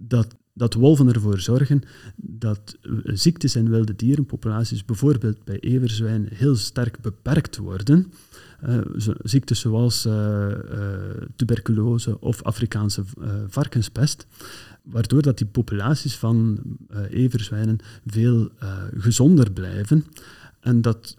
[0.09, 1.83] dat dat wolven ervoor zorgen
[2.17, 8.13] dat ziektes in wilde dierenpopulaties, bijvoorbeeld bij everzwijn, heel sterk beperkt worden.
[8.69, 8.79] Uh,
[9.23, 10.95] ziektes zoals uh, uh,
[11.37, 13.03] tuberculose of Afrikaanse
[13.49, 14.27] varkenspest,
[14.83, 16.63] waardoor dat die populaties van
[17.11, 18.51] everzwijnen veel
[18.97, 20.05] gezonder blijven.
[20.61, 21.15] En dat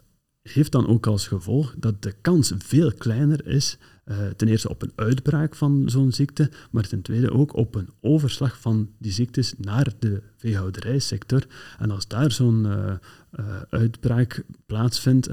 [0.54, 4.82] heeft dan ook als gevolg dat de kans veel kleiner is uh, ten eerste op
[4.82, 9.54] een uitbraak van zo'n ziekte, maar ten tweede ook op een overslag van die ziektes
[9.58, 11.46] naar de veehouderijsector.
[11.80, 12.94] En als daar zo'n uh,
[13.40, 15.30] uh, uitbraak plaatsvindt,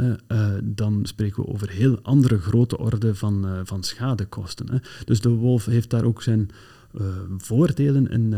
[0.63, 4.71] dan spreken we over heel andere grote orde van, van schadekosten.
[4.71, 4.79] Hè.
[5.05, 6.51] Dus de wolf heeft daar ook zijn
[7.37, 8.31] voordelen in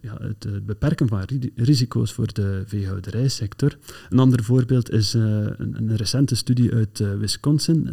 [0.00, 1.24] ja, het beperken van
[1.54, 3.76] risico's voor de veehouderijsector.
[4.10, 7.88] Een ander voorbeeld is een, een, recente studie uit Wisconsin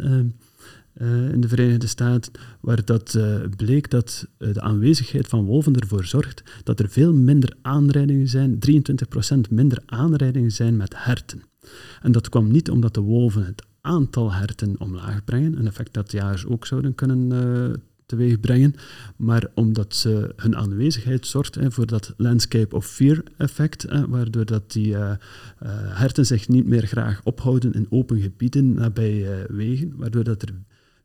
[1.32, 3.18] in de Verenigde Staten, waar dat
[3.56, 9.50] bleek dat de aanwezigheid van wolven ervoor zorgt dat er veel minder aanrijdingen zijn, 23%
[9.50, 11.42] minder aanrijdingen zijn met herten.
[12.02, 16.12] En dat kwam niet omdat de wolven het aantal herten omlaag brengen, een effect dat
[16.12, 17.28] jagers ook zouden kunnen
[18.06, 18.74] teweeg brengen,
[19.16, 24.72] maar omdat ze hun aanwezigheid zorgt hè, voor dat landscape of fear effect, waardoor dat
[24.72, 24.96] die
[25.88, 30.54] herten zich niet meer graag ophouden in open gebieden nabij wegen, waardoor dat er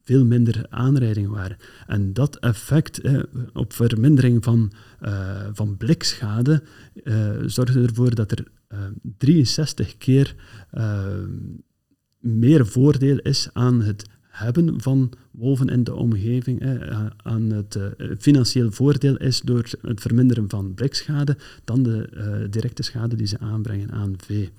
[0.08, 1.58] veel minder aanrijdingen waren.
[1.88, 3.20] En dat effect eh,
[3.54, 4.72] op vermindering van,
[5.54, 6.64] van blikschade
[7.04, 8.46] uh, zorgde ervoor dat er
[9.18, 10.36] 63 keer
[12.20, 14.06] meer voordeel is aan het
[14.38, 20.02] hebben van wolven in de omgeving eh, aan het uh, financieel voordeel is door het
[20.02, 24.50] verminderen van blikschade dan de uh, directe schade die ze aanbrengen aan vee.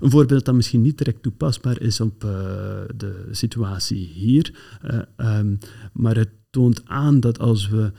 [0.00, 2.20] Een voorbeeld dat misschien niet direct toepasbaar is op
[2.96, 4.54] de situatie hier,
[5.16, 5.58] um,
[5.92, 7.92] maar het toont aan dat als we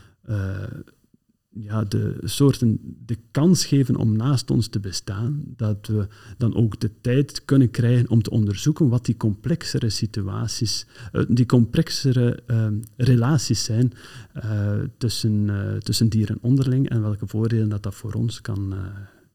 [1.50, 6.80] ja, de soorten de kans geven om naast ons te bestaan, dat we dan ook
[6.80, 12.68] de tijd kunnen krijgen om te onderzoeken wat die complexere situaties, uh, die complexere uh,
[12.98, 13.94] relaties zijn
[14.36, 18.76] uh, tussen, tussen dieren onderling en welke voordelen dat dat voor ons kan,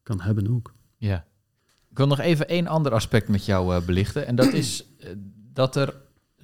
[0.03, 0.75] kan hebben ook.
[0.97, 1.27] Ja.
[1.91, 4.87] Ik wil nog even één ander aspect met jou belichten en dat is
[5.53, 5.95] dat er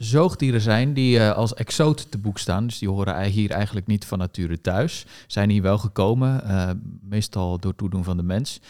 [0.02, 2.66] zoogdieren zijn die uh, als exoot te boek staan.
[2.66, 5.06] Dus die horen hier eigenlijk niet van nature thuis.
[5.26, 6.70] Zijn hier wel gekomen, uh,
[7.02, 8.60] meestal door toedoen van de mens.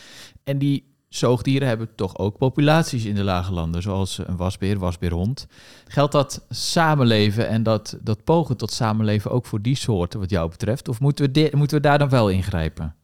[0.45, 5.47] En die zoogdieren hebben toch ook populaties in de lage landen, zoals een wasbeer, wasbeerhond.
[5.87, 10.51] Geldt dat samenleven en dat, dat pogen tot samenleven ook voor die soorten wat jou
[10.51, 10.89] betreft?
[10.89, 12.95] Of moeten we, moeten we daar dan wel ingrijpen?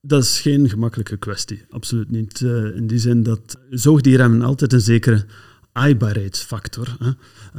[0.00, 2.40] Dat is geen gemakkelijke kwestie, absoluut niet.
[2.40, 5.26] Uh, in die zin dat zoogdieren hebben altijd een zekere
[5.72, 6.96] aaibaarheidsfactor.
[6.98, 7.10] Hè?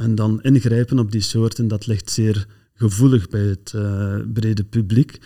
[0.02, 5.18] En dan ingrijpen op die soorten, dat ligt zeer gevoelig bij het uh, brede publiek.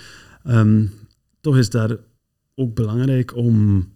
[0.47, 0.93] Um,
[1.41, 1.97] toch is daar
[2.55, 3.87] ook belangrijk om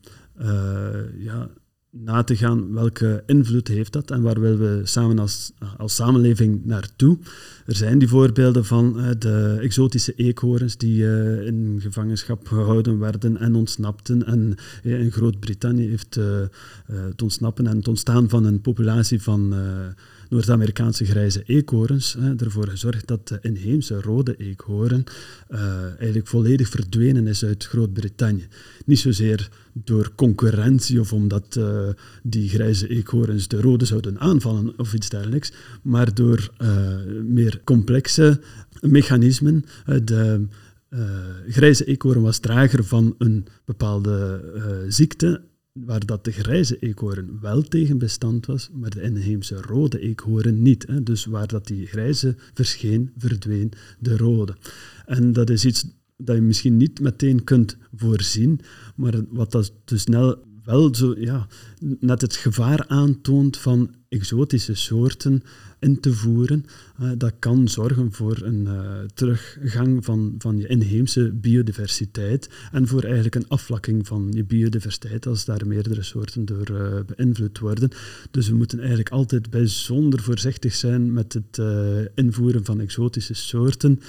[0.41, 1.51] uh, ja,
[1.91, 6.65] na te gaan welke invloed heeft dat en waar willen we samen als, als samenleving
[6.65, 7.19] naartoe.
[7.67, 13.37] Er zijn die voorbeelden van uh, de exotische eekhoorns die uh, in gevangenschap gehouden werden
[13.37, 14.27] en ontsnapten.
[14.27, 16.15] En in Groot-Brittannië heeft
[16.87, 19.55] het ontsnappen en het ontstaan van een populatie van
[20.29, 25.05] Noord-Amerikaanse grijze eekhoorns ervoor gezorgd dat de inheemse rode eekhoorn
[25.99, 28.49] eigenlijk volledig verdwenen is uit Groot-Brittannië.
[28.85, 31.89] Niet zozeer door concurrentie of omdat uh,
[32.23, 35.53] die grijze eekhoorns de rode zouden aanvallen of iets dergelijks,
[35.83, 36.69] maar door uh,
[37.25, 38.41] meer complexe
[38.81, 39.65] mechanismen.
[40.05, 40.47] de
[41.49, 44.41] grijze eekhoorn was drager van een bepaalde
[44.89, 45.41] ziekte
[45.73, 50.87] waar dat de grijze eekhoorn wel tegen bestand was, maar de inheemse rode eekhoorn niet.
[50.87, 51.03] Hè.
[51.03, 54.57] Dus waar dat die grijze verscheen, verdween de rode.
[55.07, 55.85] En dat is iets
[56.17, 58.61] dat je misschien niet meteen kunt voorzien,
[59.01, 61.47] maar wat dat dus snel wel zo, ja,
[62.01, 65.43] net het gevaar aantoont van exotische soorten
[65.79, 66.65] in te voeren.
[67.01, 73.03] Uh, dat kan zorgen voor een uh, teruggang van, van je inheemse biodiversiteit en voor
[73.03, 77.91] eigenlijk een afvlakking van je biodiversiteit als daar meerdere soorten door uh, beïnvloed worden.
[78.31, 81.63] Dus we moeten eigenlijk altijd bijzonder voorzichtig zijn met het
[82.15, 84.01] invoeren van exotische soorten.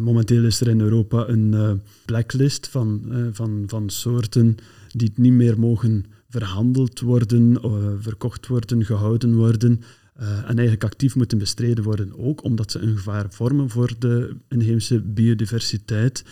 [0.00, 4.56] momenteel is er in Europa een blacklist van, van, van soorten
[4.92, 7.60] die niet meer mogen verhandeld worden,
[8.02, 9.82] verkocht worden, gehouden worden.
[10.20, 14.36] Uh, en eigenlijk actief moeten bestreden worden, ook omdat ze een gevaar vormen voor de
[14.48, 16.24] inheemse biodiversiteit.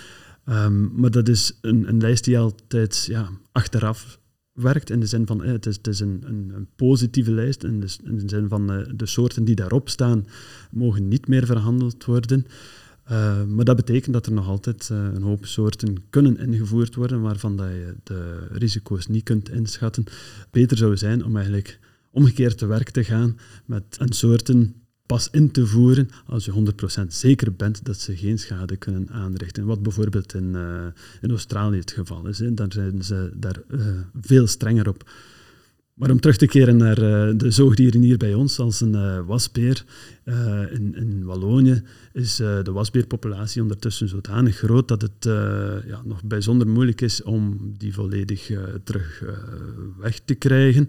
[0.49, 4.19] Um, maar dat is een, een, lijst die altijd ja, achteraf
[4.53, 7.97] werkt, in de zin van eh, het, is, een, een, een, positieve lijst, in de,
[8.05, 8.67] in de zin van
[8.97, 10.27] de soorten die daarop staan
[10.71, 12.47] mogen niet meer verhandeld worden.
[13.11, 17.21] Uh, maar dat betekent dat er nog altijd uh, een hoop soorten kunnen ingevoerd worden
[17.21, 20.05] waarvan dat je de risico's niet kunt inschatten.
[20.51, 21.79] Beter zou zijn om eigenlijk
[22.11, 24.75] omgekeerd te werk te gaan met een soorten
[25.07, 29.65] pas in te voeren als je 100% zeker bent dat ze geen schade kunnen aanrichten.
[29.65, 30.87] Wat bijvoorbeeld in, uh,
[31.21, 32.39] in Australië het geval is.
[32.39, 32.55] Hè.
[32.55, 33.61] Daar zijn ze daar
[34.21, 35.11] veel strenger op.
[35.97, 39.85] Maar om terug te keren naar uh, de zoogdieren hier bij ons, als een wasbeer
[40.71, 41.83] in, in Wallonië,
[42.13, 45.25] is de wasbeerpopulatie ondertussen zodanig groot dat het
[45.87, 48.51] ja, nog bijzonder moeilijk is om die volledig
[48.85, 49.23] terug
[49.99, 50.89] weg te krijgen.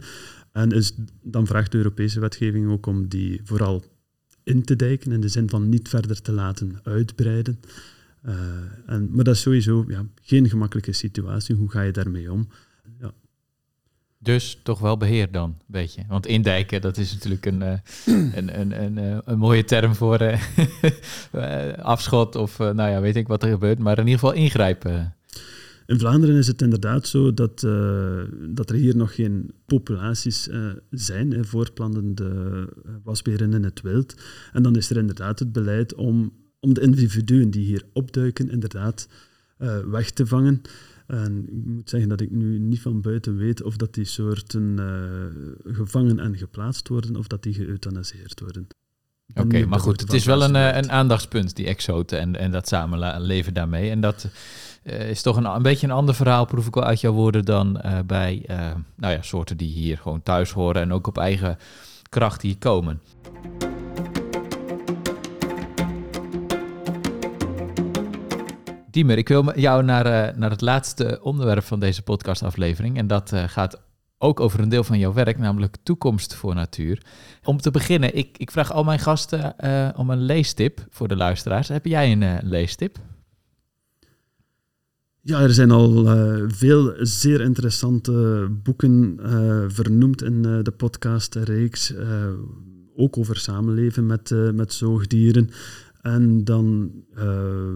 [0.51, 3.83] En is, dan vraagt de Europese wetgeving ook om die vooral
[4.43, 7.59] in te dijken, in de zin van niet verder te laten uitbreiden.
[8.85, 11.55] En, maar dat is sowieso ja, geen gemakkelijke situatie.
[11.55, 12.47] Hoe ga je daarmee om?
[12.99, 13.13] Ja.
[14.19, 16.01] Dus toch wel beheer dan, weet je.
[16.07, 17.73] Want indijken, dat is natuurlijk een, uh,
[18.37, 20.19] een, een, een, uh, een, mooie term voor
[21.81, 23.79] afschot of nou ja, weet ik wat er gebeurt.
[23.79, 25.17] Maar in ieder geval ingrijpen.
[25.87, 30.71] In Vlaanderen is het inderdaad zo dat, uh, dat er hier nog geen populaties uh,
[30.89, 31.41] zijn, hè,
[32.19, 32.63] uh,
[33.03, 34.15] wasberen in het wild.
[34.53, 39.07] En dan is er inderdaad het beleid om, om de individuen die hier opduiken, inderdaad
[39.85, 40.61] weg te vangen.
[41.07, 44.79] En ik moet zeggen dat ik nu niet van buiten weet of dat die soorten
[45.63, 48.67] gevangen en geplaatst worden of dat die geëuthanaseerd worden.
[49.35, 53.53] Oké, maar goed, het is wel een, een aandachtspunt, die exoten en, en dat samenleven
[53.53, 53.89] daarmee.
[53.89, 54.27] En dat
[54.83, 57.45] uh, is toch een, een beetje een ander verhaal, proef ik wel uit jouw woorden,
[57.45, 58.43] dan uh, bij
[58.95, 61.57] nou ja, soorten die hier gewoon thuis horen en ook op eigen
[62.09, 63.01] kracht hier komen.
[68.97, 72.97] Diemer, ik wil jou naar, naar het laatste onderwerp van deze podcastaflevering.
[72.97, 73.81] En dat gaat
[74.17, 77.05] ook over een deel van jouw werk, namelijk toekomst voor natuur.
[77.43, 79.55] Om te beginnen, ik, ik vraag al mijn gasten
[79.95, 81.67] om een leestip voor de luisteraars.
[81.67, 82.97] Heb jij een leestip?
[85.21, 86.05] Ja, er zijn al
[86.47, 89.19] veel zeer interessante boeken
[89.67, 91.93] vernoemd in de podcastreeks.
[92.95, 95.49] ook over samenleven met, met zoogdieren.
[96.07, 96.91] En dan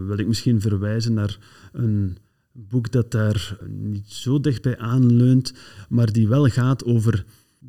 [0.07, 1.37] wil ik misschien verwijzen naar
[1.71, 2.17] een
[2.51, 5.53] boek dat daar niet zo dichtbij aanleunt,
[5.89, 7.25] maar die wel gaat over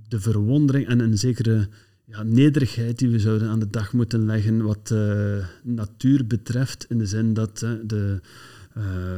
[0.08, 1.68] de verwondering en een zekere
[2.04, 6.86] ja, nederigheid die we zouden aan de dag moeten leggen wat uh, natuur betreft.
[6.88, 8.20] In de zin dat de,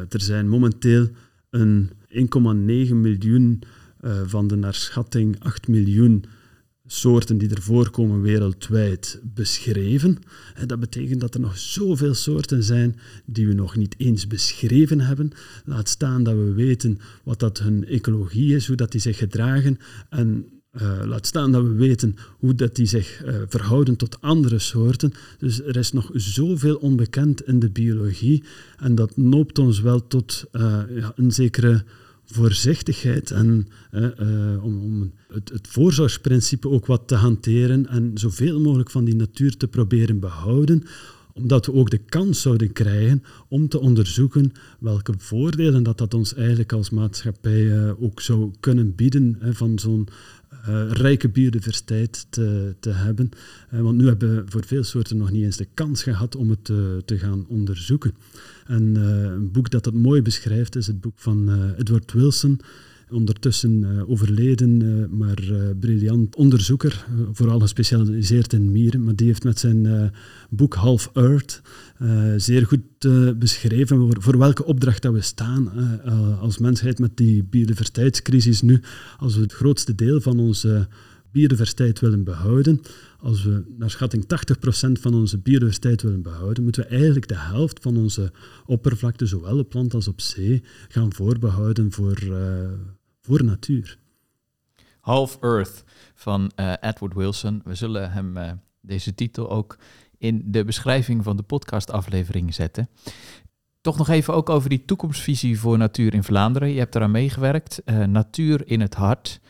[0.08, 1.08] er zijn momenteel
[1.50, 3.62] een 1,9 miljoen
[4.24, 6.24] van de naar schatting 8 miljoen
[6.86, 10.18] soorten die er voorkomen wereldwijd beschreven.
[10.66, 15.32] Dat betekent dat er nog zoveel soorten zijn die we nog niet eens beschreven hebben.
[15.64, 19.78] Laat staan dat we weten wat dat hun ecologie is, hoe dat die zich gedragen
[20.08, 20.46] en
[20.82, 25.12] uh, laat staan dat we weten hoe dat die zich uh, verhouden tot andere soorten.
[25.38, 28.42] Dus er is nog zoveel onbekend in de biologie
[28.76, 31.84] en dat noopt ons wel tot uh, ja, een zekere
[32.26, 33.68] voorzichtigheid en
[34.62, 39.56] om, om het, het, voorzorgsprincipe ook wat te hanteren en zoveel mogelijk van die natuur
[39.56, 40.82] te proberen behouden,
[41.32, 46.34] omdat we ook de kans zouden krijgen om te onderzoeken welke voordelen dat, dat ons
[46.34, 50.08] eigenlijk als maatschappij ook zou kunnen bieden van zo'n
[50.68, 53.30] uh, rijke biodiversiteit te, te hebben.
[53.74, 56.50] Uh, want nu hebben we voor veel soorten nog niet eens de kans gehad om
[56.50, 58.14] het te, te gaan onderzoeken.
[58.66, 62.60] En een boek dat dat mooi beschrijft is het boek van Edward Wilson,
[63.10, 69.04] ondertussen overleden, maar uh, briljant onderzoeker, vooral gespecialiseerd in mieren.
[69.04, 70.12] Maar die heeft met zijn
[70.50, 71.62] boek Half Earth
[72.36, 72.80] zeer goed
[73.38, 75.70] beschreven voor, voor, welke opdracht dat we staan
[76.40, 78.80] als mensheid met die biodiversiteitscrisis nu.
[79.18, 80.88] Als we het grootste deel van onze
[81.34, 82.80] biodiversiteit willen behouden,
[83.18, 87.82] als we naar schatting 80% van onze biodiversiteit willen behouden, moeten we eigenlijk de helft
[87.82, 88.32] van onze
[88.66, 92.38] oppervlakte, zowel op land als op zee, gaan voorbehouden voor, uh,
[93.20, 93.98] voor natuur.
[95.00, 95.84] Half Earth
[96.14, 97.60] van uh, Edward Wilson.
[97.64, 99.78] We zullen hem uh, deze titel ook
[100.24, 102.88] in de beschrijving van de podcastaflevering zetten.
[103.80, 106.70] Toch nog even ook over die toekomstvisie voor natuur in Vlaanderen.
[106.70, 107.82] Je hebt eraan meegewerkt.
[108.06, 109.40] natuur in het hart.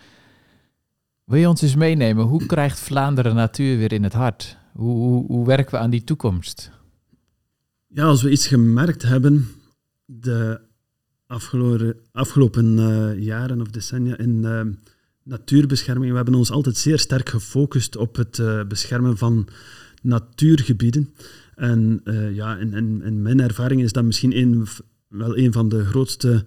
[1.25, 2.25] Wil je ons eens meenemen?
[2.25, 4.59] Hoe krijgt Vlaanderen natuur weer in het hart?
[4.73, 6.71] Hoe, hoe, hoe werken we aan die toekomst?
[7.87, 9.49] Ja, als we iets gemerkt hebben
[10.05, 10.61] de
[11.27, 14.61] afgelopen, afgelopen uh, jaren of decennia in uh,
[15.23, 19.49] natuurbescherming, we hebben ons altijd zeer sterk gefocust op het beschermen van
[20.05, 21.15] natuurgebieden.
[21.55, 22.01] En
[22.33, 24.67] ja, in, in, in, mijn ervaring is dat misschien
[25.09, 26.45] wel een van de grootste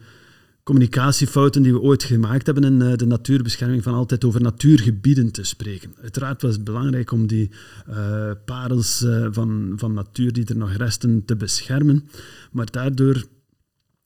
[0.67, 5.43] communicatiefouten die we ooit gemaakt hebben in eh, de natuurbescherming, van altijd over natuurgebieden te
[5.43, 5.93] spreken.
[6.01, 7.49] Uiteraard was het belangrijk om die
[7.89, 12.09] uh, parels uh, van, van natuur die er nog resten te beschermen,
[12.51, 13.23] maar daardoor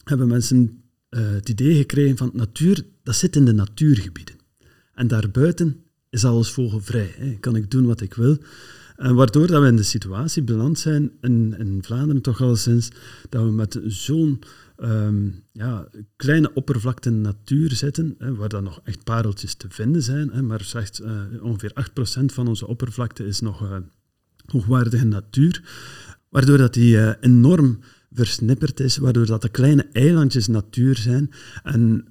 [0.03, 4.35] hebben mensen het idee gekregen van natuur, dat zit in de natuurgebieden.
[4.93, 7.13] En daarbuiten is alles vogelvrij.
[7.17, 7.37] Hè.
[7.39, 8.37] Kan ik doen wat ik wil.
[9.01, 12.89] En waardoor dat we in de situatie beland zijn in, Vlaanderen toch al sinds
[13.29, 14.41] dat we met zo'n
[14.77, 20.29] um, ja, kleine oppervlakte natuur zitten, hè, waar dan nog echt pareltjes te vinden zijn,
[20.31, 21.73] hè, maar slechts uh, ongeveer
[22.21, 23.75] 8% van onze oppervlakte is nog uh,
[24.45, 25.63] hoogwaardige natuur,
[26.29, 27.79] waardoor dat die uh, enorm
[28.11, 31.31] versnipperd is, waardoor dat de kleine eilandjes natuur zijn.
[31.63, 32.05] En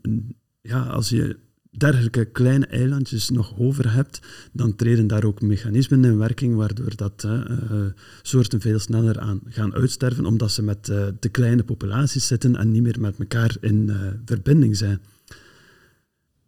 [0.61, 1.36] ja, als je
[1.81, 4.20] dergelijke kleine eilandjes nog over hebt,
[4.53, 7.41] dan treden daar ook mechanismen in werking waardoor dat uh,
[8.22, 12.72] soorten veel sneller aan gaan uitsterven, omdat ze met uh, de kleine populaties zitten en
[12.72, 13.93] niet meer met elkaar in
[14.24, 15.01] verbinding zijn.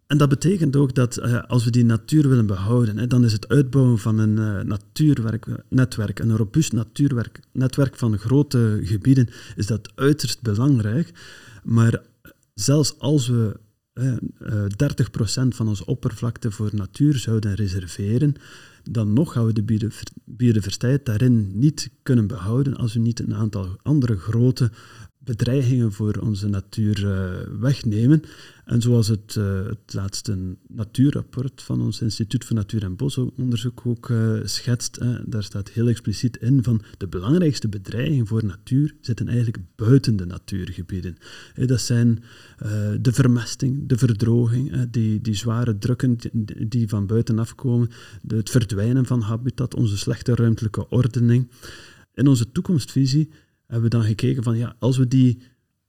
[0.07, 3.47] En dat betekent ook dat als we die natuur willen behouden, hè, dan is het
[3.47, 11.11] uitbouwen van een natuurnetwerk, een robuust natuurnetwerk van grote gebieden, is dat uiterst belangrijk.
[11.63, 12.01] Maar
[12.53, 13.59] zelfs als we
[13.93, 18.35] 30% eh, van onze oppervlakte voor natuur zouden reserveren,
[18.83, 19.89] dan nog gaan we de
[20.25, 24.71] biodiversiteit daarin niet kunnen behouden als we niet een aantal andere grote
[25.23, 28.21] bedreigingen voor onze natuur uh, wegnemen.
[28.65, 34.09] En zoals het, uh, het laatste natuurrapport van ons Instituut voor Natuur- en Bosonderzoek ook
[34.09, 39.57] uh, schetst, daar staat heel expliciet in van de belangrijkste bedreigingen voor natuur zitten eigenlijk
[39.75, 41.17] buiten de natuurgebieden.
[41.65, 42.23] dat zijn
[43.01, 47.89] de vermesting, de verdroging, die, die zware drukken die, die van buitenaf komen,
[48.27, 51.49] het verdwijnen van habitat, onze slechte ruimtelijke ordening.
[52.13, 53.29] In onze toekomstvisie
[53.73, 55.41] hebben we dan gekeken van ja, als we die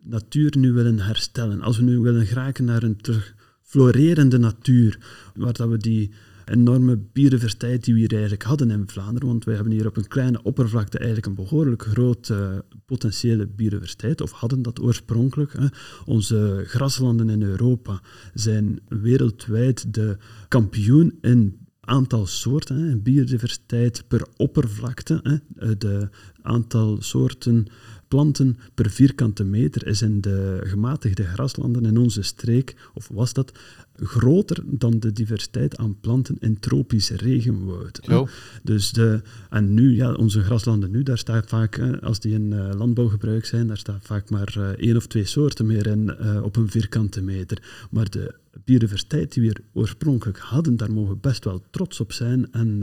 [0.03, 4.99] natuur nu willen herstellen, als we nu willen geraken naar een terug florerende natuur,
[5.35, 6.11] waar dat we die
[6.45, 10.09] enorme biodiversiteit die we hier eigenlijk hadden in Vlaanderen, want wij hebben hier op een
[10.09, 15.53] kleine oppervlakte eigenlijk een behoorlijk grote potentiële biodiversiteit, of hadden dat oorspronkelijk.
[15.53, 15.67] Hè.
[16.05, 18.01] Onze graslanden in Europa
[18.35, 20.17] zijn wereldwijd de
[20.49, 26.09] kampioen in aantal soorten, hè, biodiversiteit per oppervlakte, hè, de
[26.43, 27.67] aantal soorten
[28.09, 33.53] planten per vierkante meter is in de gematigde graslanden in onze streek, of was dat,
[33.97, 38.01] groter dan de diversiteit aan planten in tropische regenwoud.
[38.03, 38.29] Zo.
[38.63, 42.69] Dus de, en nu, ja, onze graslanden nu, daar staat vaak, als die in uh,
[42.77, 46.57] landbouwgebruik zijn, daar staat vaak maar uh, één of twee soorten meer in uh, op
[46.57, 47.63] een vierkante meter.
[47.91, 48.35] Maar de
[48.65, 52.53] biodiversiteit die we oorspronkelijk hadden, daar mogen we best wel trots op zijn.
[52.53, 52.83] En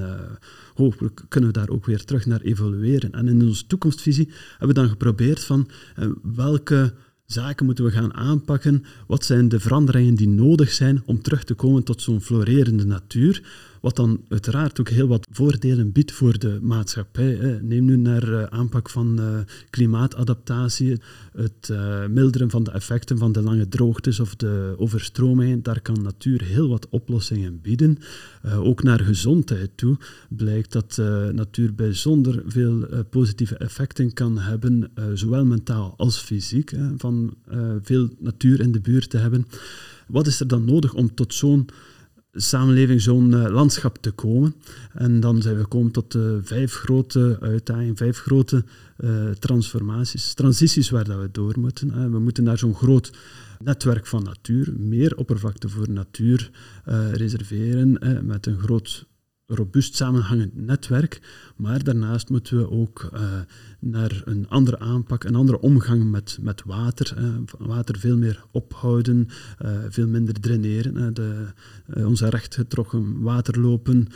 [0.73, 3.11] hopelijk kunnen we daar ook weer terug naar evolueren.
[3.11, 5.67] En in onze toekomstvisie hebben we dan geprobeerd van
[6.21, 6.93] welke
[7.31, 8.85] zaken moeten we gaan aanpakken?
[9.07, 13.43] Wat zijn de veranderingen die nodig zijn om terug te komen tot zo'n florerende natuur?
[13.81, 17.59] Wat dan uiteraard ook heel wat voordelen biedt voor de maatschappij.
[17.61, 20.99] Neem nu naar uh, aanpak van uh, klimaatadaptatie,
[21.31, 25.63] het uh, milderen van de effecten van de lange droogtes of de overstromingen.
[25.63, 27.97] Daar kan natuur heel wat oplossingen bieden.
[28.55, 29.97] ook naar gezondheid toe
[30.29, 30.97] blijkt dat
[31.31, 37.33] natuur bijzonder veel positieve effecten kan hebben, zowel mentaal als fysiek, van
[37.81, 39.47] veel natuur in de buurt te hebben.
[40.07, 41.67] Wat is er dan nodig om tot zo'n
[42.33, 44.55] samenleving, zo'n uh, landschap te komen.
[44.93, 48.63] En dan zijn we gekomen tot uh, vijf grote uitdagingen, vijf grote
[48.97, 52.11] uh, transformaties, transities waar dat we door moeten.
[52.11, 53.11] we moeten naar zo'n groot
[53.59, 56.51] netwerk van natuur, meer oppervlakte voor natuur
[57.11, 59.05] reserveren, met een groot
[59.55, 61.21] robuust samenhangend netwerk.
[61.55, 63.19] Maar daarnaast moeten we ook uh,
[63.79, 67.17] naar een andere aanpak, een andere omgang met, met water.
[67.17, 67.27] Uh,
[67.57, 69.27] water veel meer ophouden,
[69.65, 71.13] uh, veel minder draineren.
[71.13, 71.45] de,
[72.05, 74.07] onze rechtgetrokken waterlopen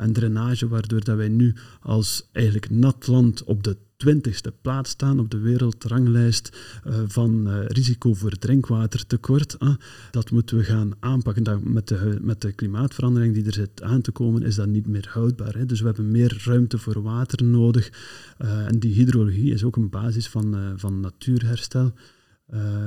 [0.00, 5.20] en drainage, waardoor dat wij nu als eigenlijk nat land op de twintigste plaats staan
[5.20, 9.56] op de wereldranglijst uh, van uh, risico voor drinkwatertekort.
[10.10, 11.42] Dat moeten we gaan aanpakken.
[11.42, 14.86] Dat met, de, met de klimaatverandering die er zit aan te komen, is dat niet
[14.86, 15.54] meer houdbaar.
[15.54, 15.66] Hè.
[15.66, 17.90] Dus we hebben meer ruimte voor water nodig.
[18.38, 21.92] en die hydrologie is ook een basis van, van natuurherstel,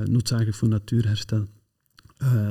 [0.06, 1.48] noodzakelijk voor natuurherstel.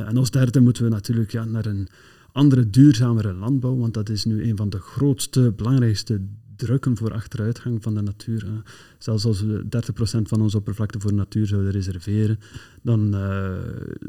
[0.07, 1.89] en als derde moeten we natuurlijk ja, naar een
[2.33, 6.21] andere, duurzamere landbouw, want dat is nu een van de grootste, belangrijkste
[6.61, 8.63] drukken voor achteruitgang van de natuur.
[8.99, 12.39] Zelfs als we 30% van onze oppervlakte voor natuur zouden reserveren,
[12.83, 13.57] dan uh,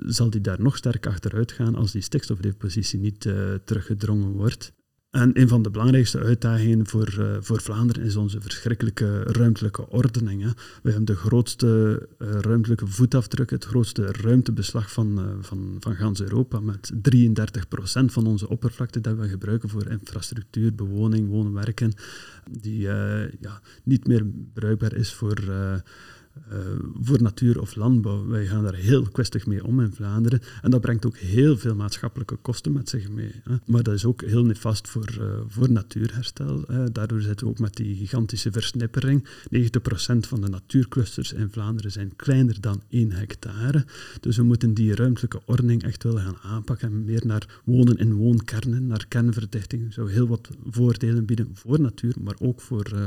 [0.05, 4.73] zal die daar nog sterk achteruit gaan als die stikstofdepositie niet uh, teruggedrongen wordt.
[5.11, 10.41] En een van de belangrijkste uitdagingen voor, uh, voor Vlaanderen is onze verschrikkelijke ruimtelijke ordening.
[10.41, 10.49] Hè.
[10.83, 16.21] We hebben de grootste uh, ruimtelijke voetafdruk, het grootste ruimtebeslag van, uh, van, van gans
[16.21, 21.93] Europa, met 33% van onze oppervlakte dat we gebruiken voor infrastructuur, bewoning, wonen, werken,
[22.49, 22.79] die
[23.39, 25.37] ja, niet meer bruikbaar is voor
[26.51, 26.57] uh,
[27.01, 28.27] voor natuur of landbouw.
[28.27, 30.41] Wij gaan daar heel kwestig mee om in Vlaanderen.
[30.61, 33.31] En dat brengt ook heel veel maatschappelijke kosten met zich mee.
[33.43, 33.55] Hè.
[33.65, 36.65] Maar dat is ook heel nefast voor, uh, voor natuurherstel.
[36.91, 39.27] Daardoor zitten we ook met die gigantische versnippering.
[39.49, 43.85] 90% van de natuurclusters in Vlaanderen zijn kleiner dan 1 hectare.
[44.19, 46.87] Dus we moeten die ruimtelijke ordening echt wel gaan aanpakken.
[46.91, 49.93] En meer naar wonen in woonkernen, naar kernverdichting.
[49.93, 52.99] zou heel wat voordelen bieden voor natuur, maar ook voor uh,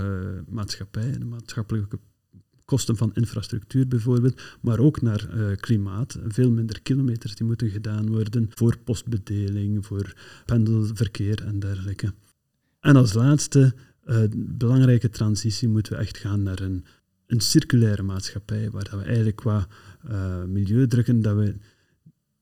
[0.49, 1.99] maatschappij en maatschappelijke
[2.65, 6.19] kosten van infrastructuur bijvoorbeeld, maar ook naar uh, klimaat.
[6.27, 12.13] Veel minder kilometers die moeten gedaan worden voor postbedeling, voor pendelverkeer en dergelijke.
[12.81, 13.75] En als laatste,
[14.07, 16.85] uh, belangrijke transitie, moeten we echt gaan naar een,
[17.27, 19.67] een circulaire maatschappij, waar we eigenlijk qua
[20.11, 21.55] uh, milieudrukken, dat we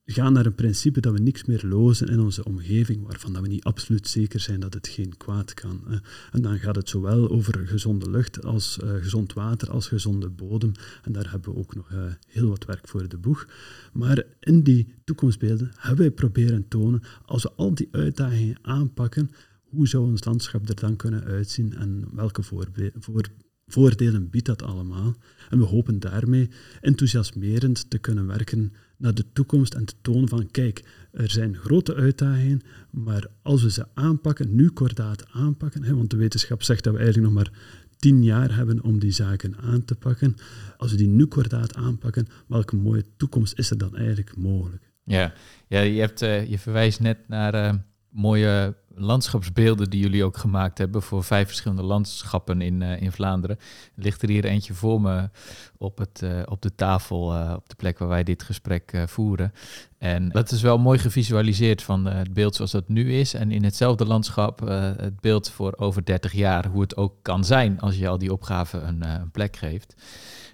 [0.05, 3.47] gaan naar een principe dat we niks meer lozen in onze omgeving, waarvan dat we
[3.47, 6.01] niet absoluut zeker zijn dat het geen kwaad kan.
[6.31, 10.71] En dan gaat het zowel over gezonde lucht als uh, gezond water, als gezonde bodem.
[11.03, 13.47] En daar hebben we ook nog uh, heel wat werk voor de boeg.
[13.93, 19.31] Maar in die toekomstbeelden hebben wij proberen tonen, als we al die uitdagingen aanpakken,
[19.63, 22.67] hoe zou ons landschap er dan kunnen uitzien en welke voor,
[22.99, 23.27] voor,
[23.67, 25.15] voordelen biedt dat allemaal?
[25.49, 26.49] En we hopen daarmee
[26.81, 28.73] enthousiasmerend te kunnen werken
[29.03, 33.71] naar de toekomst en te tonen van, kijk, er zijn grote uitdagingen, maar als we
[33.71, 37.53] ze aanpakken, nu kordaat aanpakken, hè, want de wetenschap zegt dat we eigenlijk nog maar
[37.97, 40.35] tien jaar hebben om die zaken aan te pakken.
[40.77, 44.91] Als we die nu kordaat aanpakken, welke mooie toekomst is er dan eigenlijk mogelijk?
[45.03, 45.33] Ja,
[45.67, 47.79] ja je, hebt, uh, je verwijst net naar uh,
[48.13, 53.57] mooie landschapsbeelden die jullie ook gemaakt hebben voor vijf verschillende landschappen in, uh, in Vlaanderen.
[53.95, 55.29] Er ligt er hier eentje voor me
[55.77, 59.53] op, het, uh, op de tafel, uh, op de plek waar wij dit gesprek voeren.
[59.97, 63.33] En dat is wel mooi gevisualiseerd van het beeld zoals dat nu is.
[63.33, 64.59] En in hetzelfde landschap
[64.97, 68.31] het beeld voor over 30 jaar, hoe het ook kan zijn als je al die
[68.31, 69.95] opgaven een, een plek geeft.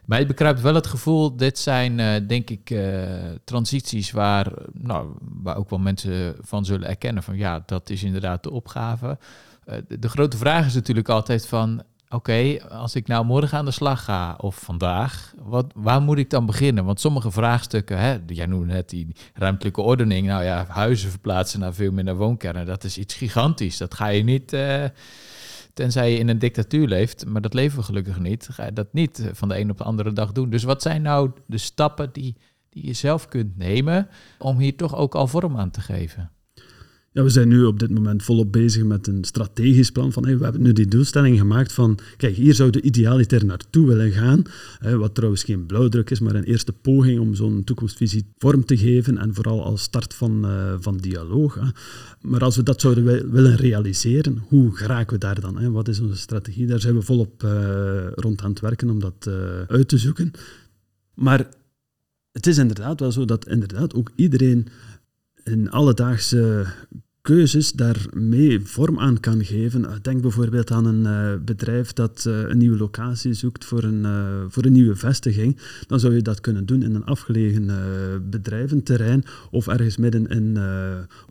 [0.10, 3.04] Mij bekruipt wel het gevoel, dit zijn uh, denk ik uh,
[3.44, 5.08] transities waar, nou,
[5.42, 9.18] waar ook wel mensen van zullen erkennen van ja, dat is inderdaad de opgave.
[9.66, 13.72] Uh, de, grote vraag is natuurlijk altijd van oké, als ik nou morgen aan de
[13.72, 16.86] slag ga of vandaag, wat, waar moet ik dan beginnen?
[16.86, 21.74] Want sommige vraagstukken, hè, jij noemde net die ruimtelijke ordening, nou ja, huizen verplaatsen naar
[21.74, 23.78] veel minder woonkernen, dat is iets gigantisch.
[23.78, 24.54] Dat ga je niet,
[25.80, 28.94] tenzij je in een dictatuur leeft, maar dat leven we gelukkig niet, ga je dat
[28.94, 30.50] niet van de een op de andere dag doen.
[30.50, 32.36] Dus wat zijn nou de stappen die,
[32.70, 34.08] die je zelf kunt nemen
[34.38, 36.32] om hier toch ook al vorm aan te geven?
[37.24, 40.12] We zijn nu op dit moment volop bezig met een strategisch plan.
[40.12, 44.12] Van, we hebben nu die doelstelling gemaakt van, kijk, hier zouden we idealiter naartoe willen
[44.12, 44.44] gaan.
[44.98, 49.18] wat trouwens geen blauwdruk is, maar een eerste poging om zo'n toekomstvisie vorm te geven.
[49.18, 51.56] En vooral als start van, uh, van dialoog.
[51.56, 51.68] Hè.
[52.22, 55.58] Maar als we dat zouden willen realiseren, hoe geraken we daar dan?
[55.58, 55.72] Hè?
[55.72, 56.66] Wat is onze strategie?
[56.66, 60.32] Daar zijn we volop uh, rond aan het werken om dat uh, uit te zoeken.
[61.14, 61.48] Maar
[62.32, 64.68] het is inderdaad wel zo dat inderdaad ook iedereen
[65.44, 66.66] in alledaagse
[67.30, 69.86] keuzes daarmee vorm aan kan geven.
[69.86, 74.06] Eh, denk bijvoorbeeld aan een uh, bedrijf dat uh, een nieuwe locatie zoekt voor een,
[74.52, 75.58] voor een nieuwe vestiging.
[75.88, 77.68] Dan zou je dat kunnen doen in een afgelegen
[78.30, 80.58] bedrijventerrein of ergens midden in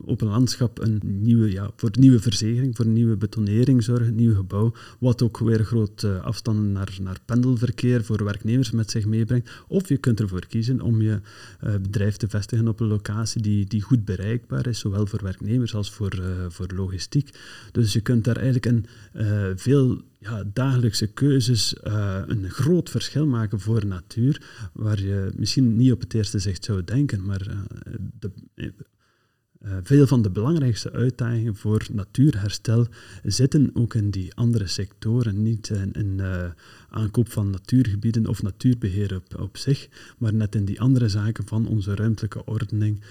[0.04, 4.14] open landschap een nieuwe, ja, voor een nieuwe verzekering, voor een nieuwe betonering zorgen, een
[4.14, 9.50] nieuw gebouw, wat ook weer grote afstanden naar, naar pendelverkeer voor werknemers met zich meebrengt.
[9.68, 11.20] Of je kunt ervoor kiezen om je
[11.60, 15.87] bedrijf te vestigen op een locatie die, die goed bereikbaar is, zowel voor werknemers als
[15.90, 17.30] voor, uh, voor logistiek.
[17.72, 23.26] Dus je kunt daar eigenlijk een uh, veel ja, dagelijkse keuzes uh, een groot verschil
[23.26, 27.46] maken voor natuur, waar je misschien niet op het eerste zicht zou denken, maar
[28.18, 28.30] de,
[29.82, 32.86] veel van de belangrijkste uitdagingen voor natuurherstel
[33.22, 36.20] zitten ook in die andere sectoren, niet in, in
[36.88, 41.66] aankoop van natuurgebieden of natuurbeheer op, op zich, maar net in die andere zaken van
[41.66, 43.02] onze ruimtelijke ordening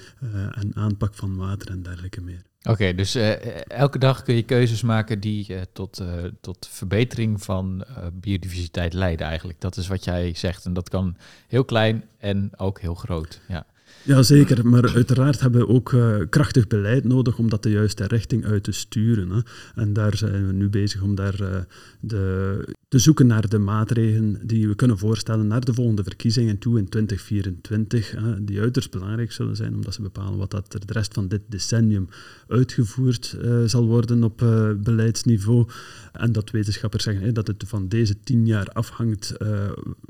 [0.51, 2.41] en aanpak van water en dergelijke meer.
[2.67, 6.01] Oké, dus uh, elke dag kun je keuzes maken die uh, tot,
[6.41, 9.61] tot verbetering van biodiversiteit leiden eigenlijk.
[9.61, 13.41] Dat is wat jij zegt en dat kan heel klein en ook heel groot.
[13.47, 13.65] Ja.
[14.07, 14.67] Ja, zeker.
[14.67, 18.63] Maar uiteraard hebben we ook uh, krachtig beleid nodig om dat de juiste richting uit
[18.63, 19.29] te sturen.
[19.29, 19.39] Hè.
[19.75, 21.57] En daar zijn we nu bezig om daar uh,
[21.99, 26.77] de, te zoeken naar de maatregelen die we kunnen voorstellen naar de volgende verkiezingen toe
[26.77, 30.93] in 2024, hè, die uiterst belangrijk zullen zijn, omdat ze bepalen wat dat er de
[30.93, 32.07] rest van dit decennium
[32.47, 34.37] uitgevoerd uh, zal worden op
[34.83, 35.67] beleidsniveau.
[36.11, 39.33] En dat wetenschappers zeggen dat het van deze tien jaar afhangt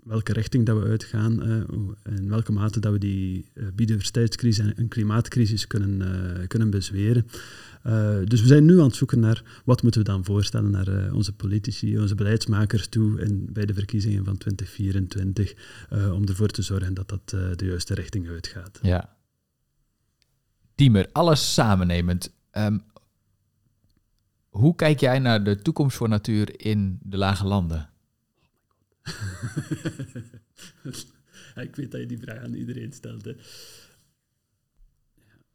[0.04, 1.42] welke richting dat we uitgaan,
[2.18, 3.46] in welke mate dat we die
[3.88, 7.28] biodiversiteitscrisis en een klimaatcrisis kunnen, uh, kunnen bezweren.
[7.86, 10.88] Uh, dus we zijn nu aan het zoeken naar wat moeten we dan voorstellen naar
[10.88, 15.54] uh, onze politici, onze beleidsmakers toe in, bij de verkiezingen van 2024,
[16.14, 18.80] om ervoor te zorgen dat dat de juiste richting uitgaat.
[18.82, 19.16] Ja.
[20.76, 22.34] Diemer, alles samennemend.
[22.52, 22.84] Um,
[24.50, 27.90] hoe kijk jij naar de toekomst voor natuur in de lage landen?
[31.62, 33.26] ik weet dat je die vraag aan iedereen stelt.
[33.26, 33.34] Hè.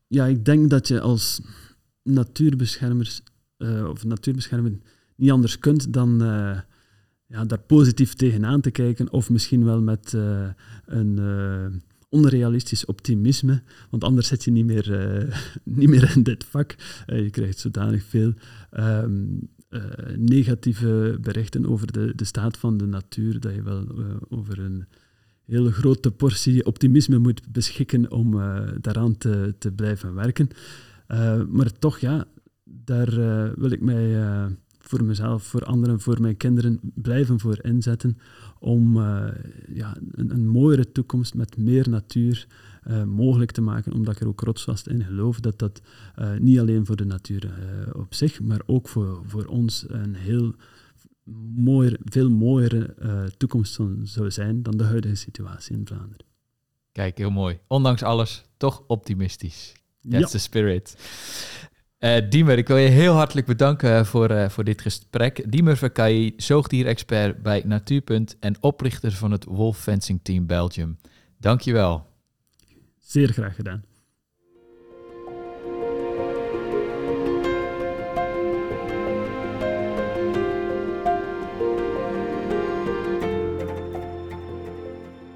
[0.07, 1.41] Ja, ik denk dat je als
[2.03, 3.23] natuurbeschermers
[3.59, 4.73] uh, of natuurbeschermer
[5.17, 6.61] niet anders kunt dan uh,
[7.27, 10.49] ja, daar positief tegenaan te kijken, of misschien wel met uh,
[10.87, 14.87] een onrealistisch optimisme, want anders zit je niet meer,
[15.65, 16.75] niet meer in dit vak.
[17.07, 18.35] je krijgt zodanig veel
[18.71, 19.49] um,
[20.17, 23.87] negatieve berichten over de, de staat van de natuur, dat je wel
[24.29, 24.85] over een
[25.47, 30.49] hele grote portie optimisme moet beschikken om uh, daaraan te, te blijven werken.
[31.09, 32.25] Uh, maar toch, ja,
[32.65, 34.17] daar uh, wil ik mij
[34.79, 38.19] voor mezelf, voor anderen, voor mijn kinderen blijven voor inzetten
[38.59, 38.99] om
[39.73, 42.47] ja, een, een, mooiere toekomst met meer natuur
[43.07, 45.83] mogelijk te maken, omdat ik er ook rotsvast in geloof dat dat
[46.39, 47.51] niet alleen voor de natuur
[47.93, 50.55] op zich, maar ook voor, voor ons een heel
[51.55, 56.27] mooier, veel mooiere uh, toekomst zou zijn dan de huidige situatie in Vlaanderen.
[56.93, 57.59] Kijk, heel mooi.
[57.67, 59.73] Ondanks alles, toch optimistisch.
[60.11, 60.97] That's the spirit.
[61.99, 65.53] Uh, Diemer, ik wil je heel hartelijk bedanken voor, uh, voor dit gesprek.
[65.53, 70.99] Diemer Verkay, zoogdierexpert bij Natuurpunt en oprichter van het Wolf Fencing Team Belgium.
[71.39, 72.07] Dankjewel.
[72.99, 73.85] Zeer graag gedaan.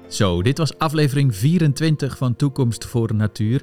[0.07, 3.61] Zo, dit was aflevering 24 van Toekomst voor Natuur.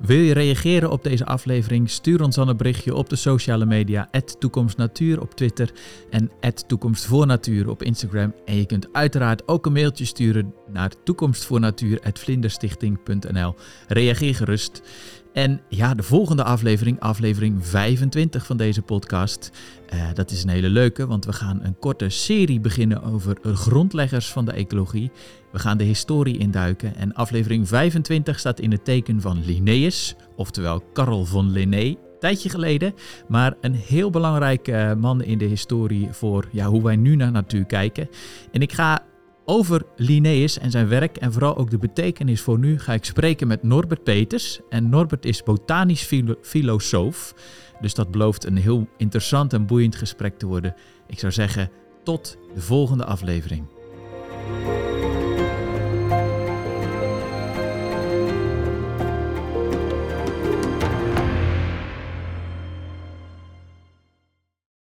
[0.00, 1.90] Wil je reageren op deze aflevering?
[1.90, 5.70] Stuur ons dan een berichtje op de sociale media, toekomstnatuur op Twitter
[6.10, 6.30] en
[6.66, 8.34] toekomstvoornatuur op Instagram.
[8.44, 13.54] En je kunt uiteraard ook een mailtje sturen naar toekomstvoornatuur.vlinderstichting.nl.
[13.88, 14.82] Reageer gerust.
[15.36, 19.50] En ja, de volgende aflevering, aflevering 25 van deze podcast.
[19.94, 24.32] Uh, dat is een hele leuke, want we gaan een korte serie beginnen over grondleggers
[24.32, 25.10] van de ecologie.
[25.52, 30.82] We gaan de historie induiken en aflevering 25 staat in het teken van Linnaeus, oftewel
[30.92, 31.96] Carl von Linné.
[32.18, 32.94] Tijdje geleden,
[33.28, 37.64] maar een heel belangrijke man in de historie voor ja, hoe wij nu naar natuur
[37.64, 38.08] kijken.
[38.52, 39.04] En ik ga
[39.48, 43.46] over Linnaeus en zijn werk en vooral ook de betekenis voor nu ga ik spreken
[43.46, 44.60] met Norbert Peters.
[44.68, 46.10] En Norbert is botanisch
[46.42, 47.34] filosoof,
[47.80, 50.74] dus dat belooft een heel interessant en boeiend gesprek te worden.
[51.06, 51.70] Ik zou zeggen,
[52.02, 53.64] tot de volgende aflevering.